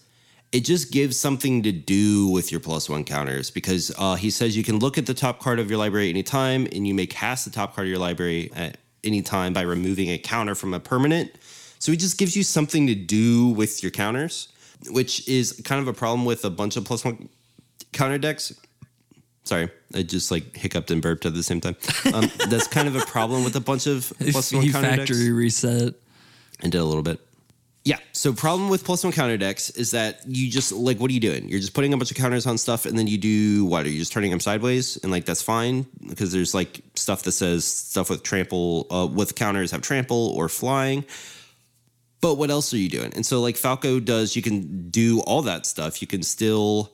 [0.52, 3.52] it just gives something to do with your plus one counters.
[3.52, 6.68] Because uh, he says you can look at the top card of your library anytime,
[6.72, 10.10] and you may cast the top card of your library at any time by removing
[10.10, 11.32] a counter from a permanent.
[11.80, 14.50] So he just gives you something to do with your counters,
[14.90, 17.30] which is kind of a problem with a bunch of plus one
[17.92, 18.54] counter decks
[19.44, 21.76] Sorry, I just like hiccuped and burped at the same time.
[22.14, 25.30] Um, that's kind of a problem with a bunch of plus one counter factory decks.
[25.30, 25.94] reset
[26.62, 27.20] and did a little bit.
[27.84, 27.98] Yeah.
[28.12, 31.20] So problem with plus one counter decks is that you just like what are you
[31.20, 31.50] doing?
[31.50, 33.86] You're just putting a bunch of counters on stuff and then you do what?
[33.86, 34.98] Are you just turning them sideways?
[34.98, 39.34] And like that's fine because there's like stuff that says stuff with trample uh, with
[39.34, 41.04] counters have trample or flying.
[42.22, 43.14] But what else are you doing?
[43.16, 46.04] And so like Falco does, you can do all that stuff.
[46.04, 46.94] You can still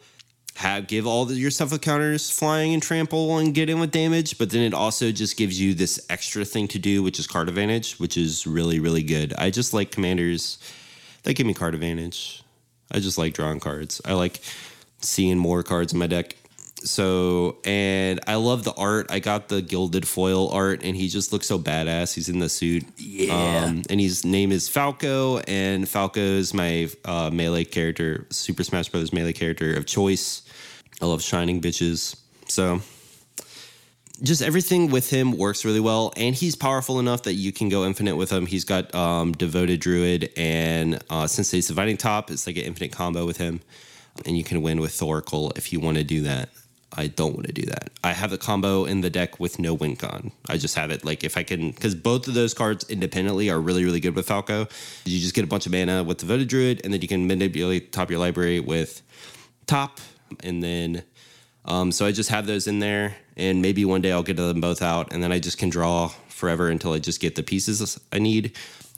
[0.58, 3.92] have give all the, your stuff with counters flying and trample and get in with
[3.92, 7.28] damage, but then it also just gives you this extra thing to do, which is
[7.28, 9.34] card advantage, which is really really good.
[9.38, 10.58] I just like commanders
[11.24, 12.44] that give me card advantage.
[12.92, 14.02] I just like drawing cards.
[14.04, 14.40] I like
[15.00, 16.36] seeing more cards in my deck.
[16.84, 19.08] So, and I love the art.
[19.12, 22.14] I got the gilded foil art, and he just looks so badass.
[22.14, 22.86] He's in the suit.
[22.98, 23.66] Yeah.
[23.66, 28.90] Um, and his name is Falco, and Falco is my uh, melee character, Super Smash
[28.90, 30.44] Brothers melee character of choice.
[31.02, 32.18] I love shining bitches.
[32.48, 32.82] So
[34.22, 37.86] just everything with him works really well, and he's powerful enough that you can go
[37.86, 38.46] infinite with him.
[38.46, 42.32] He's got um, devoted druid and uh, Sensei's Divining Top.
[42.32, 43.62] It's like an infinite combo with him,
[44.26, 46.50] and you can win with Thoracle if you want to do that.
[46.96, 47.92] I don't want to do that.
[48.04, 50.32] I have a combo in the deck with no win con.
[50.48, 53.60] I just have it like if I can because both of those cards independently are
[53.60, 54.68] really really good with Falco.
[55.06, 57.92] You just get a bunch of mana with devoted druid, and then you can manipulate
[57.92, 59.04] top your library with
[59.68, 60.00] top
[60.44, 61.04] and then
[61.66, 64.62] um, so I just have those in there, and maybe one day I'll get them
[64.62, 68.00] both out, and then I just can draw forever until I just get the pieces
[68.12, 68.56] I need.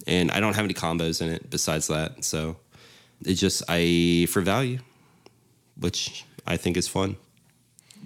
[0.08, 2.24] and I don't have any combos in it besides that.
[2.24, 2.58] So
[3.26, 4.80] it's just I for value,
[5.78, 7.18] which I think is fun.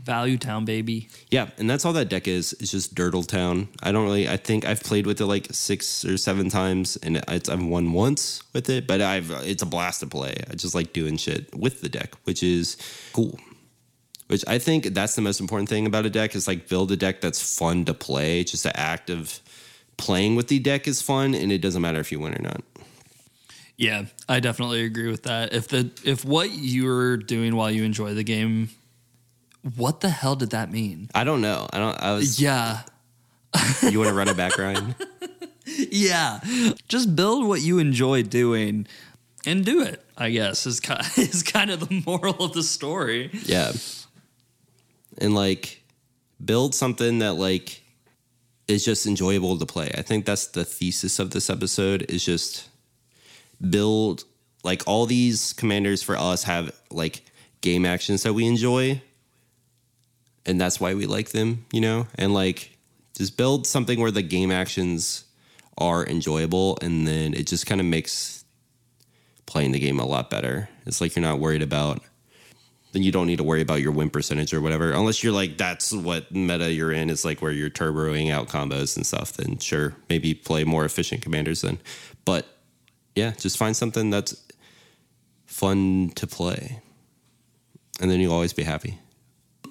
[0.02, 1.10] Value Town, baby.
[1.30, 2.54] Yeah, and that's all that deck is.
[2.60, 3.70] It's just Durdle Town.
[3.82, 4.28] I don't really.
[4.28, 7.94] I think I've played with it like six or seven times, and it's, I've won
[7.94, 8.88] once with it.
[8.88, 10.36] But I've it's a blast to play.
[10.50, 12.78] I just like doing shit with the deck, which is
[13.14, 13.40] cool.
[14.28, 16.98] Which I think that's the most important thing about a deck is like build a
[16.98, 18.44] deck that's fun to play.
[18.44, 19.40] Just the act of
[19.98, 22.62] playing with the deck is fun, and it doesn't matter if you win or not.
[23.78, 25.54] Yeah, I definitely agree with that.
[25.54, 28.70] If the if what you're doing while you enjoy the game,
[29.76, 31.10] what the hell did that mean?
[31.16, 31.68] I don't know.
[31.72, 32.02] I don't.
[32.02, 32.40] I was.
[32.40, 32.82] Yeah,
[33.90, 34.96] You want to run it back, Ryan?
[35.66, 36.40] yeah.
[36.88, 38.88] Just build what you enjoy doing
[39.46, 40.04] and do it.
[40.18, 43.30] I guess is kind is kind of the moral of the story.
[43.44, 43.72] Yeah.
[45.20, 45.84] And like
[46.44, 47.82] build something that like
[48.68, 49.92] is just enjoyable to play.
[49.98, 52.70] I think that's the thesis of this episode is just
[53.70, 54.24] build
[54.64, 57.24] like all these commanders for us have like
[57.62, 59.02] game actions that we enjoy
[60.46, 62.08] and that's why we like them, you know?
[62.16, 62.78] And like
[63.18, 65.26] just build something where the game actions
[65.78, 68.46] are enjoyable and then it just kind of makes
[69.46, 70.70] playing the game a lot better.
[70.86, 72.02] It's like you're not worried about
[72.94, 74.92] then you don't need to worry about your win percentage or whatever.
[74.92, 78.96] Unless you're like that's what meta you're in is like where you're turboing out combos
[78.96, 81.80] and stuff, then sure, maybe play more efficient commanders then.
[82.24, 82.46] But
[83.16, 84.42] yeah, just find something that's
[85.48, 86.82] fun to play.
[88.00, 89.00] And then you'll always be happy.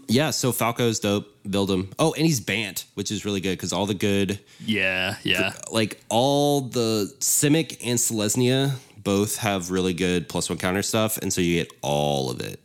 [0.08, 1.26] Yeah, so Falco's dope.
[1.48, 1.90] Build him.
[1.98, 5.54] Oh, and he's Bant, which is really good because all the good Yeah, yeah.
[5.70, 8.72] like all the Simic and Selesnya
[9.02, 12.64] both have really good plus one counter stuff, and so you get all of it,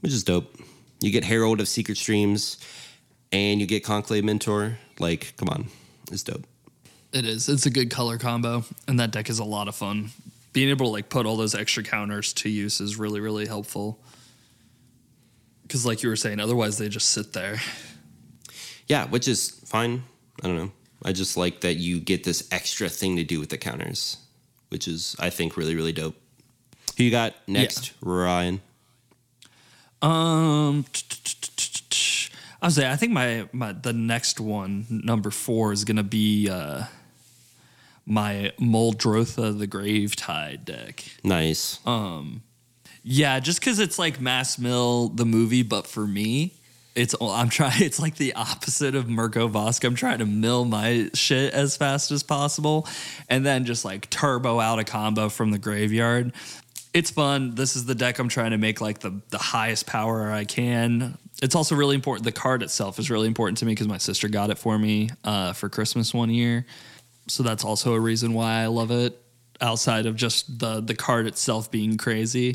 [0.00, 0.54] which is dope.
[1.00, 2.58] You get Herald of Secret Streams,
[3.32, 4.78] and you get Conclave Mentor.
[5.00, 5.66] Like, come on,
[6.12, 6.44] it's dope.
[7.12, 7.48] It is.
[7.48, 10.10] It's a good color combo, and that deck is a lot of fun.
[10.52, 13.98] Being able to like put all those extra counters to use is really, really helpful.
[15.64, 17.58] Because, like you were saying, otherwise they just sit there.
[18.86, 20.04] Yeah, which is fine.
[20.42, 20.72] I don't know.
[21.04, 24.18] I just like that you get this extra thing to do with the counters,
[24.68, 26.16] which is I think really really dope.
[26.96, 28.60] Who you got next, Ryan?
[30.00, 30.84] Um,
[32.62, 36.48] I was say I think my my the next one, number four, is gonna be
[36.48, 36.84] uh
[38.06, 41.04] my Moldrotha the Grave Tide deck.
[41.22, 41.80] Nice.
[43.04, 46.54] Yeah, just because it's like Mass Mill the movie, but for me,
[46.94, 47.82] it's I'm trying.
[47.82, 49.84] It's like the opposite of Mirko Vosk.
[49.84, 52.88] I'm trying to mill my shit as fast as possible,
[53.28, 56.32] and then just like turbo out a combo from the graveyard.
[56.94, 57.56] It's fun.
[57.56, 61.18] This is the deck I'm trying to make like the the highest power I can.
[61.42, 62.24] It's also really important.
[62.24, 65.10] The card itself is really important to me because my sister got it for me
[65.24, 66.64] uh, for Christmas one year,
[67.28, 69.20] so that's also a reason why I love it.
[69.60, 72.54] Outside of just the the card itself being crazy,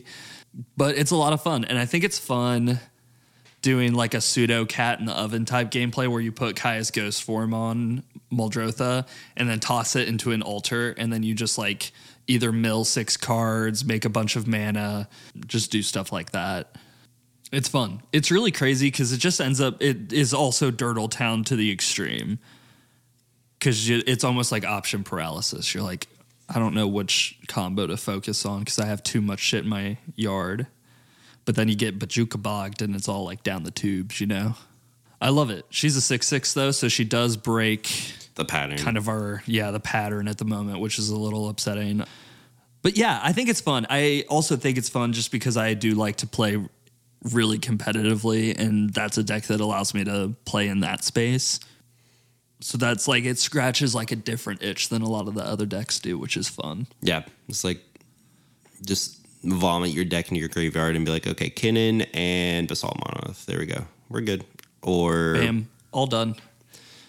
[0.77, 2.79] but it's a lot of fun, and I think it's fun
[3.61, 7.23] doing like a pseudo cat in the oven type gameplay where you put Kaya's ghost
[7.23, 11.91] form on Muldrotha and then toss it into an altar and then you just like
[12.27, 15.09] either mill six cards, make a bunch of mana,
[15.45, 16.75] just do stuff like that.
[17.51, 18.01] It's fun.
[18.13, 21.71] It's really crazy because it just ends up it is also Durdle Town to the
[21.71, 22.39] extreme.
[23.59, 25.73] Cause it's almost like option paralysis.
[25.73, 26.07] You're like,
[26.49, 29.69] I don't know which combo to focus on because I have too much shit in
[29.69, 30.67] my yard
[31.45, 34.53] but then you get Bojuka bogged and it's all like down the tubes, you know?
[35.19, 35.65] I love it.
[35.71, 38.77] She's a six six though, so she does break The pattern.
[38.77, 42.03] kind of our yeah, the pattern at the moment, which is a little upsetting.
[42.83, 43.87] But yeah, I think it's fun.
[43.89, 46.63] I also think it's fun just because I do like to play
[47.23, 51.59] really competitively and that's a deck that allows me to play in that space.
[52.61, 55.65] So that's like it scratches like a different itch than a lot of the other
[55.65, 56.87] decks do, which is fun.
[57.01, 57.81] Yeah, it's like
[58.85, 63.45] just vomit your deck into your graveyard and be like, okay, Kinnan and Basalt Monolith.
[63.45, 63.85] There we go.
[64.09, 64.43] We're good.
[64.81, 66.35] Or Bam, all done.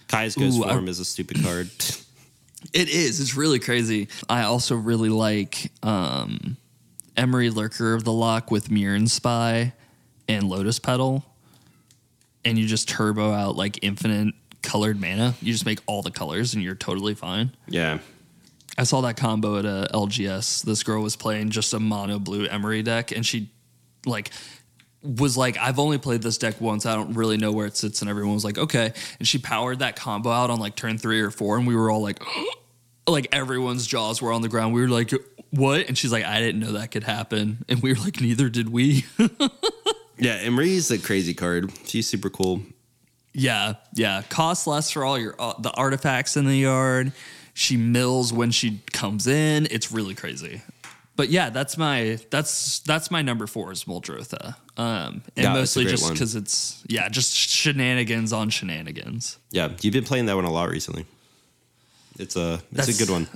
[0.09, 1.71] Kaya's Ghost Ooh, I- Form is a stupid card.
[2.75, 3.21] It is.
[3.21, 4.09] It's really crazy.
[4.29, 6.59] I also really like um,
[7.17, 9.73] Emry Lurker of the Loch with Mirran Spy
[10.29, 11.25] and Lotus Petal.
[12.45, 15.35] And you just turbo out like infinite colored mana.
[15.41, 17.55] You just make all the colors and you're totally fine.
[17.69, 17.99] yeah.
[18.79, 20.63] I saw that combo at uh, a LGS.
[20.63, 23.51] This girl was playing just a mono blue Emry deck, and she
[24.07, 24.31] like
[25.03, 26.87] was like, "I've only played this deck once.
[26.87, 29.81] I don't really know where it sits." And everyone was like, "Okay." And she powered
[29.81, 32.23] that combo out on like turn three or four, and we were all like,
[33.07, 34.73] like everyone's jaws were on the ground.
[34.73, 35.11] We were like,
[35.51, 38.49] "What?" And she's like, "I didn't know that could happen," and we were like, "Neither
[38.49, 39.05] did we."
[40.23, 41.73] Yeah, Emry's a crazy card.
[41.87, 42.61] She's super cool.
[43.33, 44.23] Yeah, yeah.
[44.29, 47.13] Costs less for all your uh, the artifacts in the yard.
[47.55, 49.67] She mills when she comes in.
[49.71, 50.63] It's really crazy.
[51.17, 54.57] But yeah, that's my that's that's my number four is Muldrotha.
[54.77, 59.37] Um, and Yeah, mostly just because it's yeah, just shenanigans on shenanigans.
[59.51, 61.05] Yeah, you've been playing that one a lot recently.
[62.19, 63.29] It's a it's That's- a good one.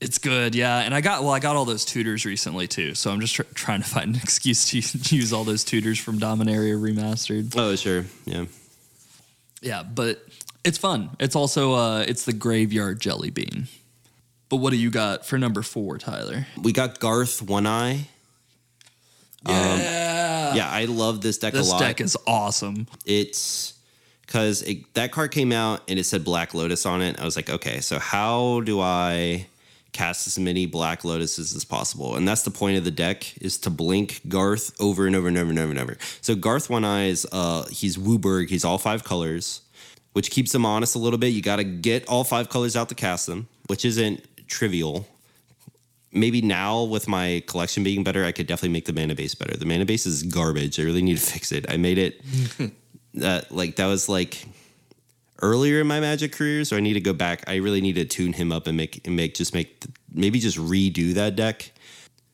[0.00, 0.78] It's good, yeah.
[0.78, 3.42] And I got well, I got all those tutors recently too, so I'm just tr-
[3.54, 7.52] trying to find an excuse to use all those tutors from Dominaria remastered.
[7.56, 8.44] Oh sure, yeah.
[9.60, 10.24] Yeah, but
[10.64, 11.10] it's fun.
[11.18, 13.68] It's also uh, it's the graveyard jelly bean.
[14.48, 16.46] But what do you got for number four, Tyler?
[16.62, 18.08] We got Garth One Eye.
[19.46, 21.80] Yeah, Yeah, I love this deck this a lot.
[21.80, 22.86] deck is awesome.
[23.06, 23.74] it's
[24.22, 27.18] because that card came out and it said Black Lotus on it.
[27.20, 29.46] I was like, okay, so how do I
[29.98, 32.14] cast as many Black Lotuses as possible?
[32.14, 35.36] And that's the point of the deck is to blink Garth over and over and
[35.36, 35.96] over and over and over.
[36.20, 39.62] So Garth One Eye is uh he's WUBRG, he's all five colors,
[40.12, 41.28] which keeps him honest a little bit.
[41.28, 45.08] You got to get all five colors out to cast them, which isn't trivial.
[46.12, 49.56] Maybe now with my collection being better, I could definitely make the mana base better.
[49.56, 50.78] The mana base is garbage.
[50.80, 51.66] I really need to fix it.
[51.68, 52.20] I made it
[53.14, 54.46] that like that was like
[55.40, 57.44] earlier in my magic career so i need to go back.
[57.46, 60.58] I really need to tune him up and make and make just make maybe just
[60.58, 61.70] redo that deck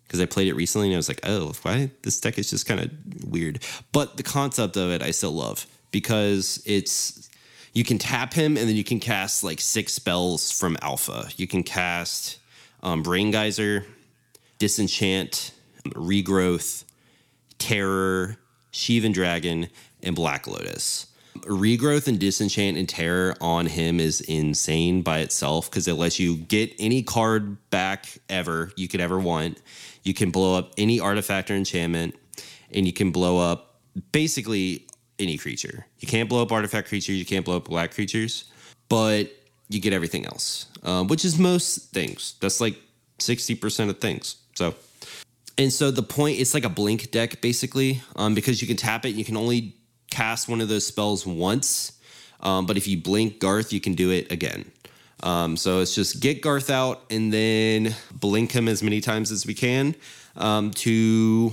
[0.07, 2.67] because i played it recently and i was like oh why this deck is just
[2.67, 2.91] kind of
[3.27, 3.63] weird.
[3.93, 7.29] But the concept of it i still love because it's
[7.75, 11.29] you can tap him and then you can cast like six spells from alpha.
[11.37, 12.39] You can cast
[12.83, 13.85] um, Braingeyser
[14.59, 15.53] disenchant
[15.91, 16.85] regrowth
[17.59, 18.37] Terror,
[18.73, 19.69] Shivan Dragon,
[20.03, 21.07] and Black Lotus.
[21.43, 26.37] Regrowth and Disenchant and Terror on him is insane by itself because it lets you
[26.37, 29.61] get any card back ever you could ever want.
[30.03, 32.15] You can blow up any artifact or enchantment,
[32.73, 33.81] and you can blow up
[34.13, 34.87] basically
[35.19, 35.87] any creature.
[35.99, 38.45] You can't blow up artifact creatures, you can't blow up black creatures,
[38.89, 39.31] but
[39.69, 42.35] you get everything else, um, which is most things.
[42.41, 42.77] That's like
[43.19, 44.37] 60% of things.
[44.55, 44.75] So
[45.57, 49.05] and so the point, it's like a blink deck basically, um, because you can tap
[49.05, 49.11] it.
[49.11, 49.77] You can only
[50.15, 51.99] cast one of those spells once,
[52.41, 54.71] um, but if you blink Garth, you can do it again.
[55.25, 59.45] Um, so it's just get Garth out and then blink him as many times as
[59.45, 59.97] we can
[60.37, 61.53] um, to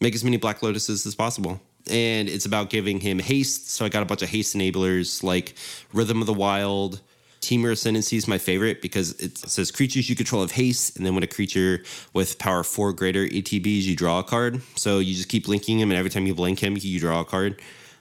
[0.00, 1.60] make as many Black Lotuses as possible.
[1.88, 3.70] And it's about giving him haste.
[3.70, 5.54] So I got a bunch of haste enablers like
[5.92, 7.00] Rhythm of the Wild.
[7.46, 11.14] Temur Ascendancy is my favorite because it says creatures you control have haste, and then
[11.14, 14.60] when a creature with power four greater ETBs, you draw a card.
[14.74, 17.24] So you just keep linking him, and every time you blink him, you draw a
[17.24, 17.60] card,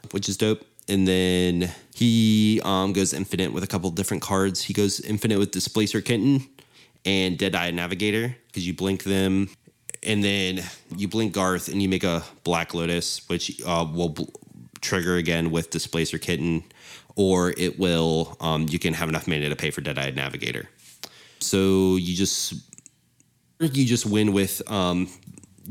[0.09, 0.65] which is dope.
[0.87, 4.63] And then he um, goes infinite with a couple different cards.
[4.63, 6.47] He goes infinite with Displacer Kitten
[7.05, 9.51] and Deadeye Navigator because you blink them,
[10.01, 10.63] and then
[10.97, 14.23] you blink Garth and you make a Black Lotus, which uh, will bl-
[14.81, 16.63] trigger again with Displacer Kitten,
[17.15, 18.37] or it will.
[18.39, 20.69] Um, you can have enough mana to pay for Dead Deadeye Navigator.
[21.39, 22.53] So you just
[23.59, 25.09] you just win with um,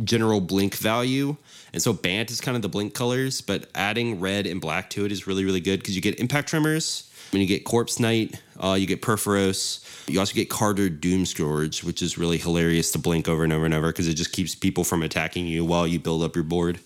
[0.03, 1.37] general blink value.
[1.73, 5.05] And so Bant is kind of the blink colors, but adding red and black to
[5.05, 7.11] it is really, really good because you get impact tremors.
[7.31, 9.85] When you get Corpse Knight, uh, you get Purphoros.
[10.09, 13.75] You also get Kardur Doomscourge, which is really hilarious to blink over and over and
[13.75, 16.79] over because it just keeps people from attacking you while you build up your board.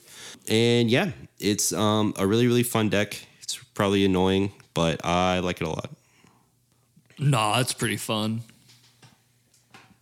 [0.49, 3.28] And yeah, it's um, a really, really fun deck.
[3.49, 5.89] It's probably annoying, but I like it a lot.
[7.19, 8.43] Nah, it's pretty fun.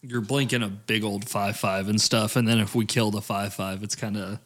[0.03, 3.21] You're blinking a big old five five and stuff, and then if we kill the
[3.21, 4.41] five five, it's kind of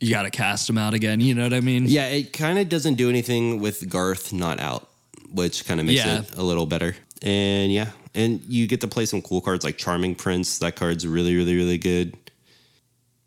[0.00, 1.20] you got to cast them out again.
[1.20, 1.84] You know what I mean?
[1.86, 4.88] Yeah, it kind of doesn't do anything with Garth not out,
[5.32, 6.22] which kind of makes Yeah.
[6.22, 6.96] it a little better.
[7.22, 10.58] And yeah, and you get to play some cool cards like Charming Prince.
[10.58, 12.16] That card's really, really, really good.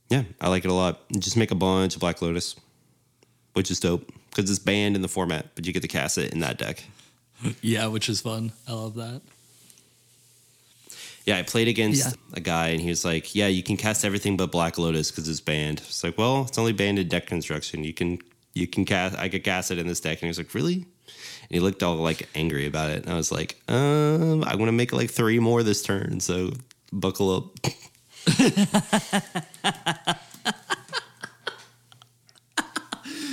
[0.09, 0.99] Yeah, I like it a lot.
[1.17, 2.55] Just make a bunch of Black Lotus,
[3.53, 6.33] which is dope because it's banned in the format, but you get to cast it
[6.33, 6.83] in that deck.
[7.61, 8.51] yeah, which is fun.
[8.67, 9.21] I love that.
[11.25, 12.11] Yeah, I played against Yeah.
[12.33, 15.29] a guy and he was like, "Yeah, you can cast everything but Black Lotus because
[15.29, 17.83] it's banned." It's like, well, it's only banned in deck construction.
[17.85, 18.19] You can
[18.53, 19.17] you can cast.
[19.17, 21.81] I could cast it in this deck, and he was like, "Really?" And he looked
[21.81, 25.09] all like angry about it, and I was like, "Um, I want to make like
[25.11, 26.51] three more this turn, so
[26.91, 27.57] buckle up."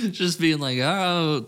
[0.11, 1.47] Just being like, oh,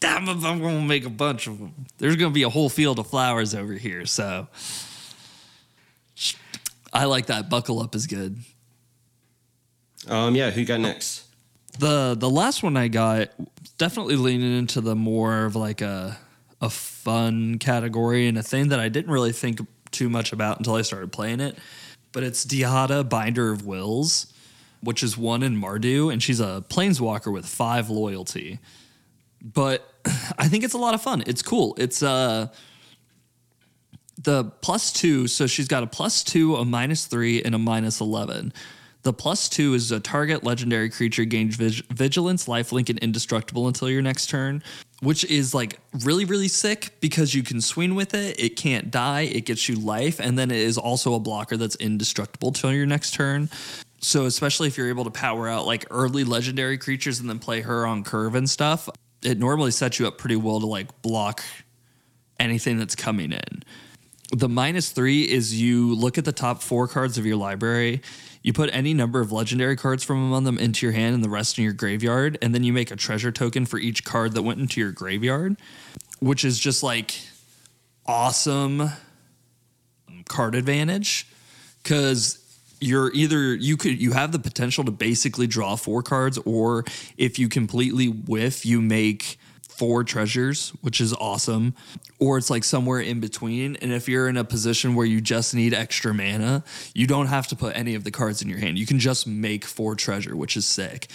[0.00, 1.86] damn if I'm going to make a bunch of them.
[1.98, 4.06] There's going to be a whole field of flowers over here.
[4.06, 4.48] So
[6.92, 7.50] I like that.
[7.50, 8.38] Buckle up is good.
[10.08, 11.24] Um, yeah, who got next?
[11.78, 13.30] The the last one I got
[13.76, 16.16] definitely leaning into the more of like a
[16.60, 19.60] a fun category and a thing that I didn't really think
[19.90, 21.58] too much about until I started playing it.
[22.12, 24.32] But it's Dihada, Binder of Wills,
[24.86, 28.60] which is one in Mardu, and she's a planeswalker with five loyalty.
[29.42, 29.86] But
[30.38, 31.22] I think it's a lot of fun.
[31.26, 31.74] It's cool.
[31.78, 32.48] It's uh
[34.22, 38.00] The plus two, so she's got a plus two, a minus three, and a minus
[38.00, 38.52] 11.
[39.02, 43.88] The plus two is a target legendary creature gains vig- vigilance, lifelink, and indestructible until
[43.88, 44.64] your next turn,
[45.00, 48.40] which is like really, really sick because you can swing with it.
[48.40, 51.76] It can't die, it gets you life, and then it is also a blocker that's
[51.76, 53.48] indestructible till your next turn.
[54.00, 57.62] So, especially if you're able to power out like early legendary creatures and then play
[57.62, 58.88] her on curve and stuff,
[59.22, 61.42] it normally sets you up pretty well to like block
[62.38, 63.62] anything that's coming in.
[64.32, 68.02] The minus three is you look at the top four cards of your library,
[68.42, 71.28] you put any number of legendary cards from among them into your hand and the
[71.28, 74.42] rest in your graveyard, and then you make a treasure token for each card that
[74.42, 75.56] went into your graveyard,
[76.20, 77.18] which is just like
[78.04, 78.90] awesome
[80.28, 81.26] card advantage
[81.82, 82.45] because
[82.80, 86.84] you're either you could you have the potential to basically draw four cards or
[87.16, 91.74] if you completely whiff you make four treasures which is awesome.
[92.18, 93.76] Or it's like somewhere in between.
[93.76, 96.64] And if you're in a position where you just need extra mana
[96.94, 98.78] you don't have to put any of the cards in your hand.
[98.78, 101.08] You can just make four treasure which is sick.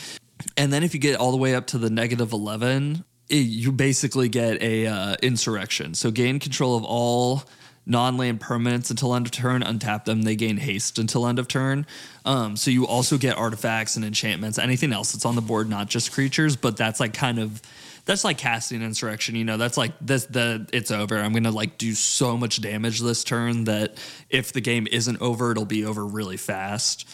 [0.58, 3.72] And then if you get all the way up to the negative 11 it, you
[3.72, 5.94] basically get a uh, insurrection.
[5.94, 7.44] So gain control of all
[7.92, 11.86] non-land permanents until end of turn untap them they gain haste until end of turn
[12.24, 15.88] um, so you also get artifacts and enchantments anything else that's on the board not
[15.88, 17.62] just creatures but that's like kind of
[18.06, 21.78] that's like casting insurrection you know that's like this the it's over i'm gonna like
[21.78, 23.98] do so much damage this turn that
[24.30, 27.08] if the game isn't over it'll be over really fast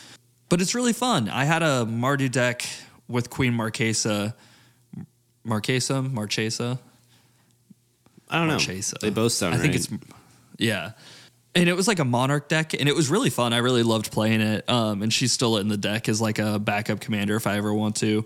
[0.48, 2.64] but it's really fun i had a mardu deck
[3.08, 4.34] with queen marquesa
[5.44, 6.80] marquesa marchesa
[8.30, 8.54] I don't know.
[8.56, 8.98] Marchesa.
[9.02, 9.80] They both sound I think right.
[9.80, 9.90] it's
[10.58, 10.92] yeah.
[11.56, 13.52] And it was like a monarch deck, and it was really fun.
[13.52, 14.70] I really loved playing it.
[14.70, 17.74] Um, and she's still in the deck as like a backup commander if I ever
[17.74, 18.26] want to.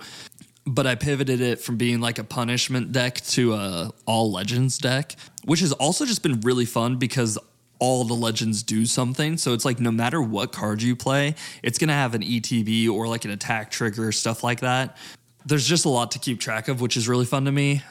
[0.65, 5.15] But I pivoted it from being like a punishment deck to a all legends deck,
[5.45, 7.37] which has also just been really fun because
[7.79, 9.37] all the legends do something.
[9.37, 13.07] So it's like no matter what card you play, it's gonna have an ETB or
[13.07, 14.97] like an attack trigger, stuff like that.
[15.45, 17.81] There's just a lot to keep track of, which is really fun to me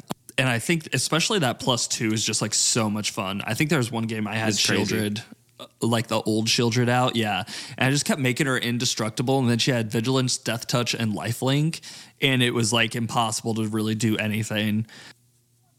[0.40, 3.42] and I think especially that plus two is just like so much fun.
[3.44, 4.54] I think there was one game I had.
[4.54, 5.22] Sheoldred,
[5.60, 7.44] uh, like the old Sheoldred out, yeah,
[7.76, 11.12] and I just kept making her indestructible, and then she had Vigilance, Death Touch, and
[11.12, 11.82] Lifelink,
[12.22, 14.86] and it was like impossible to really do anything.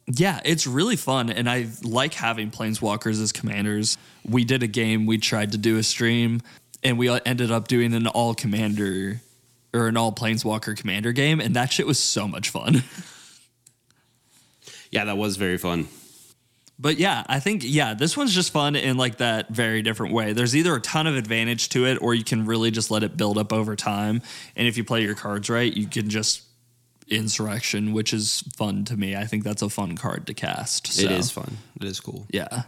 [0.05, 3.97] Yeah, it's really fun, and I like having planeswalkers as commanders.
[4.29, 6.39] We did a game, we tried to do a stream,
[6.83, 9.21] and we ended up doing an all commander
[9.73, 12.83] or an all planeswalker commander game, and that shit was so much fun.
[14.91, 15.87] yeah, that was very fun.
[16.77, 20.33] But yeah, I think yeah, this one's just fun in like that very different way.
[20.33, 23.15] There's either a ton of advantage to it or you can really just let it
[23.15, 24.23] build up over time.
[24.55, 26.43] And if you play your cards right, you can just
[27.07, 29.15] insurrection, which is fun to me.
[29.15, 30.87] I think that's a fun card to cast.
[30.87, 31.57] So, It is fun.
[31.79, 32.25] It is cool.
[32.31, 32.63] Yeah.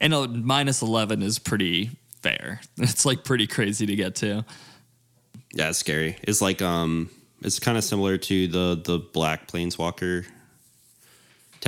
[0.00, 1.90] And a minus 11 is pretty
[2.22, 2.60] fair.
[2.78, 4.44] It's like pretty crazy to get to.
[5.52, 6.16] Yeah, it's scary.
[6.22, 7.10] It's like um,
[7.42, 10.26] it's kind of similar to the the black planeswalker.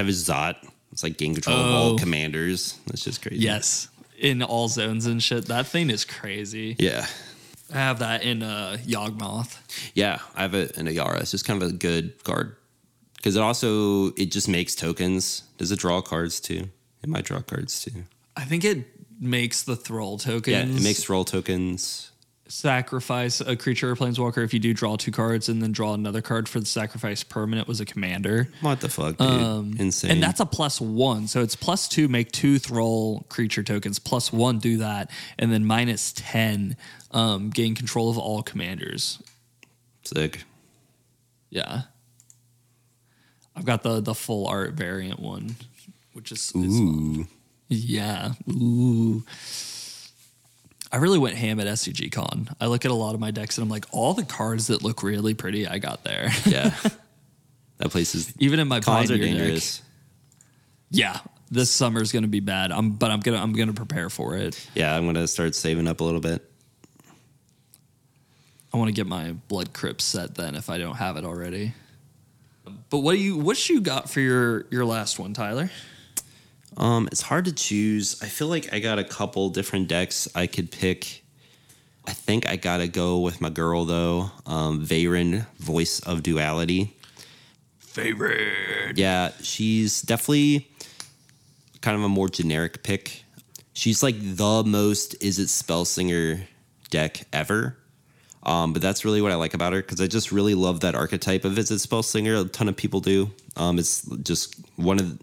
[0.05, 0.57] Tevesh Szat.
[0.93, 1.75] It's like gain control of Oh.
[1.93, 2.79] all commanders.
[2.87, 3.43] That's just crazy.
[3.45, 3.89] Yes.
[4.19, 5.47] In all zones and shit.
[5.47, 6.77] That thing is crazy.
[6.79, 7.07] Yeah.
[7.73, 9.57] I have that in uh Yawgmoth.
[9.95, 11.21] Yeah, I have it in Ayara.
[11.21, 12.57] It's just kind of a good card
[13.17, 15.45] because it also it just makes tokens.
[15.59, 16.69] Does it draw cards too?
[17.03, 18.05] It might draw cards too.
[18.37, 18.85] I think it
[19.21, 20.49] makes the thrall tokens.
[20.71, 22.11] Yeah, it makes roll tokens.
[22.51, 26.21] Sacrifice a creature or planeswalker if you do draw two cards and then draw another
[26.21, 28.49] card for the sacrifice permanent was a commander.
[28.61, 29.81] What the fuck, dude?
[29.81, 30.11] Insane.
[30.11, 31.29] Um, And that's a plus one.
[31.29, 33.99] So it's plus two, make two thrall creature tokens.
[33.99, 35.11] Plus one, do that.
[35.39, 36.77] And then minus 10,
[37.13, 39.23] um, gain control of all commanders.
[40.03, 40.45] sick.
[41.51, 41.83] Yeah.
[43.57, 45.57] I've got the the full art variant one,
[46.13, 47.27] which is, is Ooh,
[47.69, 48.33] yeah.
[48.49, 49.25] Ooh.
[50.93, 52.49] I really went ham at SCG Con.
[52.61, 54.83] I look at a lot of my decks and I'm like, all the cards that
[54.83, 56.31] look really pretty, I got there.
[56.47, 56.75] yeah.
[57.79, 59.39] that place is Even in my cons are Pioneer deck.
[59.39, 59.83] dangerous.
[60.91, 61.19] Yeah,
[61.51, 62.73] this summer's gonna be bad.
[62.73, 64.69] I'm, but I'm gonna I'm gonna prepare for it.
[64.75, 66.45] Yeah, I'm gonna start saving up a little bit.
[68.73, 71.75] I want to get my Blood Crypt set then if I don't have it already.
[72.89, 75.71] But what do you what you got for your your last one, Tyler?
[76.77, 78.21] Um, it's hard to choose.
[78.23, 81.25] I feel like I got a couple different decks I could pick.
[82.07, 84.31] I think I gotta go with my girl though.
[84.47, 86.97] Um, Veyran, Voice of Duality.
[87.79, 88.97] Favorite.
[88.97, 90.71] Yeah, she's definitely
[91.81, 93.25] kind of a more generic pick.
[93.73, 96.47] She's like the most Izzet Spellslinger
[96.91, 97.77] deck ever.
[98.43, 100.95] Um, but that's really what I like about her because I just really love that
[100.95, 102.47] archetype of Izzet Spellslinger.
[102.47, 103.31] A ton of people do.
[103.57, 105.19] Um, it's just one of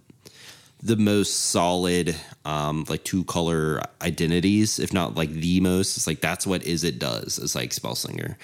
[0.81, 2.15] the most solid
[2.45, 5.97] um like two color identities if not like the most.
[5.97, 8.35] It's like that's what Izzet does is like spellslinger.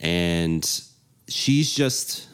[0.00, 0.68] And
[1.28, 2.28] she's just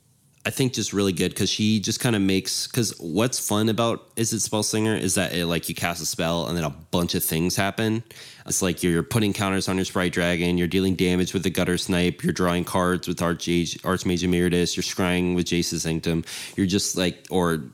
[0.47, 4.15] i think just really good because she just kind of makes because what's fun about
[4.17, 7.23] Izzet spellslinger is that it like you cast a spell and then a bunch of
[7.23, 8.03] things happen.
[8.47, 11.77] It's like you're putting counters on your sprite dragon you're dealing damage with the gutter
[11.77, 16.25] snipe you're drawing cards with archmage archmage emeritus you're scrying with jace's sanctum.
[16.57, 17.65] You're just like or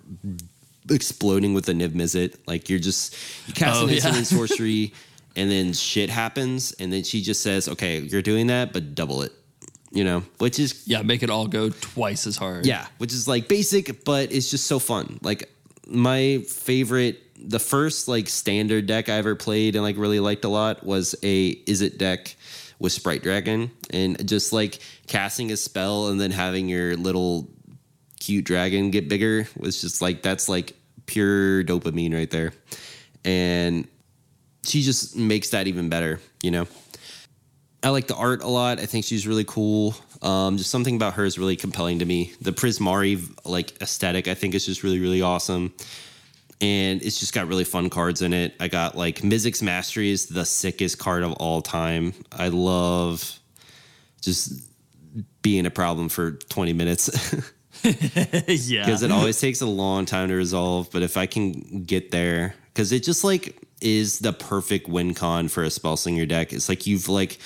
[0.91, 2.37] exploding with the Niv Mizzet.
[2.47, 3.17] Like you're just
[3.47, 4.19] you cast Oh, an instant yeah.
[4.21, 4.93] in sorcery,
[5.37, 9.23] and then shit happens, and then she just says, "Okay, you're doing that, but double
[9.23, 9.33] it."
[9.93, 12.67] You know, which is Yeah, make it all go twice as hard.
[12.67, 15.19] yeah, which is like basic, but it's just so fun.
[15.23, 15.49] Like
[15.87, 20.49] my favorite, the first like standard deck I ever played and like really liked a
[20.49, 22.35] lot was a Izzet deck
[22.81, 27.49] with Sprite Dragon, and just like casting a spell and then having your little
[28.21, 30.75] cute dragon get bigger was just like that's like
[31.07, 32.53] pure dopamine right there,
[33.25, 33.87] and
[34.63, 36.21] she just makes that even better.
[36.43, 36.67] You know.
[37.85, 38.81] I like the art a lot.
[38.81, 39.95] I think she's really cool.
[40.23, 42.33] Um, just something about her is really compelling to me.
[42.41, 45.75] The Prismari like aesthetic, I think, is just really really awesome,
[46.63, 48.55] and it's just got really fun cards in it.
[48.59, 52.15] I got like Mizzix Mastery is the sickest card of all time.
[52.33, 53.39] I love
[54.23, 54.63] just
[55.43, 57.35] being a problem for twenty minutes.
[58.49, 58.85] yeah.
[58.85, 60.91] because it always takes a long time to resolve.
[60.91, 65.49] But if I can get there, because it just like is the perfect win con
[65.49, 66.53] for a spellslinger deck.
[66.53, 67.39] It's like you've like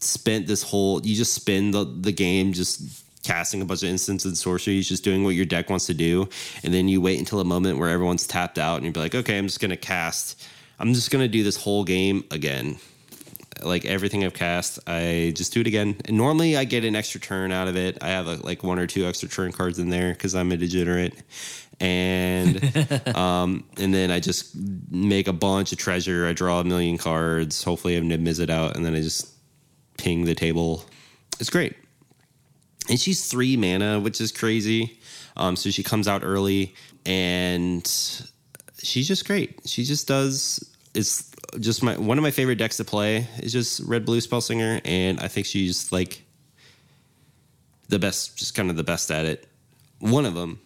[0.00, 4.24] spent this whole you just spend the, the game just casting a bunch of instants
[4.24, 6.28] and sorceries, just doing what your deck wants to do,
[6.62, 9.14] and then you wait until a moment where everyone's tapped out, and you'd be like,
[9.14, 10.42] okay, I'm just gonna cast.
[10.78, 12.78] I'm just gonna do this whole game again
[13.62, 15.96] like everything I've cast, I just do it again.
[16.04, 17.98] And normally I get an extra turn out of it.
[18.02, 20.56] I have a, like one or two extra turn cards in there because I'm a
[20.56, 21.14] degenerate.
[21.80, 24.54] And um, and then I just
[24.90, 26.26] make a bunch of treasure.
[26.26, 27.62] I draw a million cards.
[27.62, 29.28] Hopefully I miss it out, and then I just
[29.96, 30.84] ping the table.
[31.38, 31.74] It's great.
[32.88, 34.98] And she's three mana, which is crazy.
[35.36, 36.74] Um, so she comes out early,
[37.06, 37.86] and
[38.82, 39.60] she's just great.
[39.64, 40.64] She just does.
[40.94, 44.80] It's just my one of my favorite decks to play is just red blue spellslinger,
[44.84, 46.22] and I think she's like
[47.88, 49.48] the best, just kind of the best at it.
[49.98, 50.60] One of them,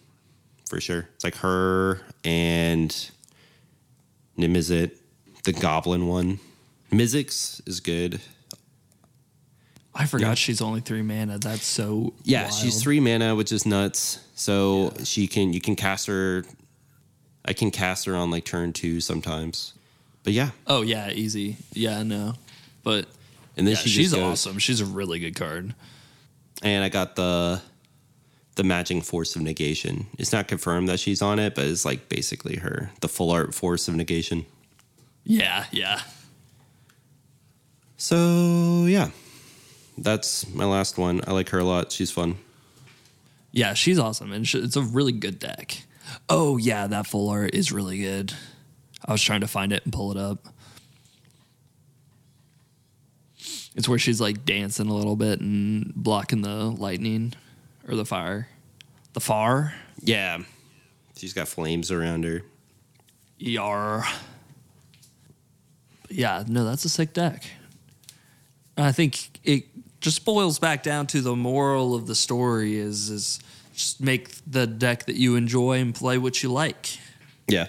[0.69, 1.07] for sure.
[1.15, 2.89] It's like her and
[4.37, 4.91] Niv-Mizzet,
[5.43, 6.39] the Goblin one.
[6.91, 8.21] Mizzix is good.
[9.93, 11.39] I forgot she's only three mana.
[11.39, 12.53] That's so Yeah, wild.
[12.53, 14.19] she's three mana, which is nuts.
[14.35, 16.43] So she can you can cast her.
[17.45, 19.73] I can cast her on like turn two sometimes.
[20.25, 21.55] But yeah, Oh yeah, easy.
[21.71, 22.33] Yeah, no,
[22.83, 23.05] but
[23.55, 24.59] and then yeah, she she's goes- awesome.
[24.59, 25.73] She's a really good card.
[26.63, 27.61] And I got the
[28.55, 30.07] the matching force of negation.
[30.17, 33.53] It's not confirmed that she's on it, but it's like basically her the full art
[33.53, 34.45] force of negation.
[35.23, 36.01] Yeah, yeah.
[37.97, 39.09] So yeah,
[39.97, 41.21] that's my last one.
[41.27, 41.91] I like her a lot.
[41.91, 42.35] She's fun.
[43.51, 45.83] Yeah, she's awesome, and sh- it's a really good deck.
[46.29, 48.33] Oh yeah, that full art is really good.
[49.05, 50.47] I was trying to find it and pull it up.
[53.75, 57.33] It's where she's like dancing a little bit and blocking the lightning
[57.87, 58.47] or the fire,
[59.13, 59.75] the far.
[59.99, 60.39] Yeah,
[61.15, 62.41] she's got flames around her.
[63.37, 64.05] Yar.
[66.09, 67.43] Yeah, no, that's a sick deck.
[68.77, 69.65] I think it
[69.99, 73.39] just boils back down to the moral of the story is is
[73.73, 76.97] just make the deck that you enjoy and play what you like.
[77.47, 77.67] Yeah,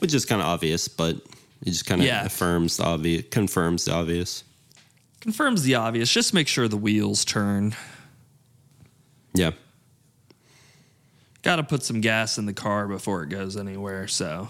[0.00, 2.24] which is kind of obvious, but it just kind of Yeah.
[2.24, 4.44] affirms the obvious, confirms the obvious.
[5.20, 6.12] Confirms the obvious.
[6.12, 7.74] Just make sure the wheels turn.
[9.34, 9.52] Yeah.
[11.42, 14.08] Got to put some gas in the car before it goes anywhere.
[14.08, 14.48] So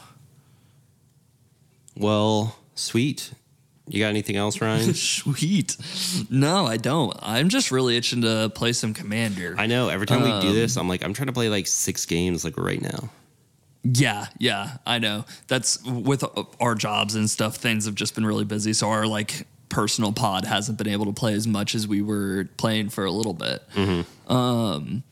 [1.97, 3.33] Well, sweet.
[3.89, 4.95] You got anything else, Ryan?
[4.95, 5.77] sweet.
[6.31, 7.17] No, I don't.
[7.21, 9.57] I'm just really itching to play some Commander.
[9.59, 9.89] I know.
[9.89, 12.45] Every time we do Um, this, I'm like, I'm trying to play like six games
[12.45, 13.11] like right now.
[13.83, 15.25] Yeah, yeah, I know.
[15.49, 16.23] That's with
[16.61, 17.57] our jobs and stuff.
[17.57, 21.13] Things have just been really busy, so our like personal pod hasn't been able to
[21.13, 23.63] play as much as we were playing for a little bit.
[24.29, 25.03] Um,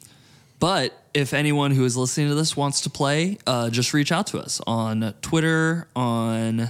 [0.58, 4.26] but if anyone who is listening to this wants to play, uh, just reach out
[4.28, 5.88] to us on Twitter.
[5.96, 6.68] On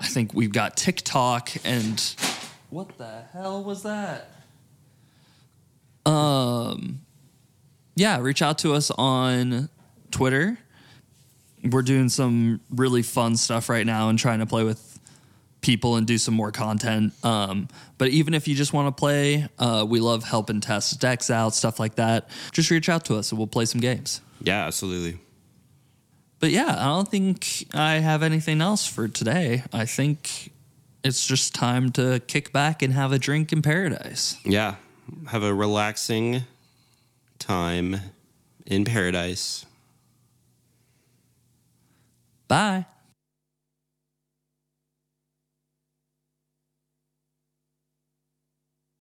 [0.00, 2.00] I think we've got TikTok and
[2.70, 4.30] what the hell was that?
[6.04, 7.00] Um,
[7.94, 9.68] yeah, reach out to us on
[10.10, 10.58] Twitter
[11.64, 14.98] we're doing some really fun stuff right now and trying to play with
[15.60, 17.12] people and do some more content.
[17.24, 21.30] Um, but even if you just want to play, uh, we love helping test decks
[21.30, 22.28] out, stuff like that.
[22.52, 24.20] Just reach out to us and we'll play some games.
[24.40, 25.18] Yeah, absolutely.
[26.38, 29.64] but yeah, I don't think I have anything else for today.
[29.72, 30.52] I think
[31.02, 34.36] it's just time to kick back and have a drink in paradise.
[34.44, 34.76] Yeah.
[35.28, 36.42] Have a relaxing
[37.40, 37.96] time
[38.66, 39.64] in paradise.
[42.48, 42.86] Bye.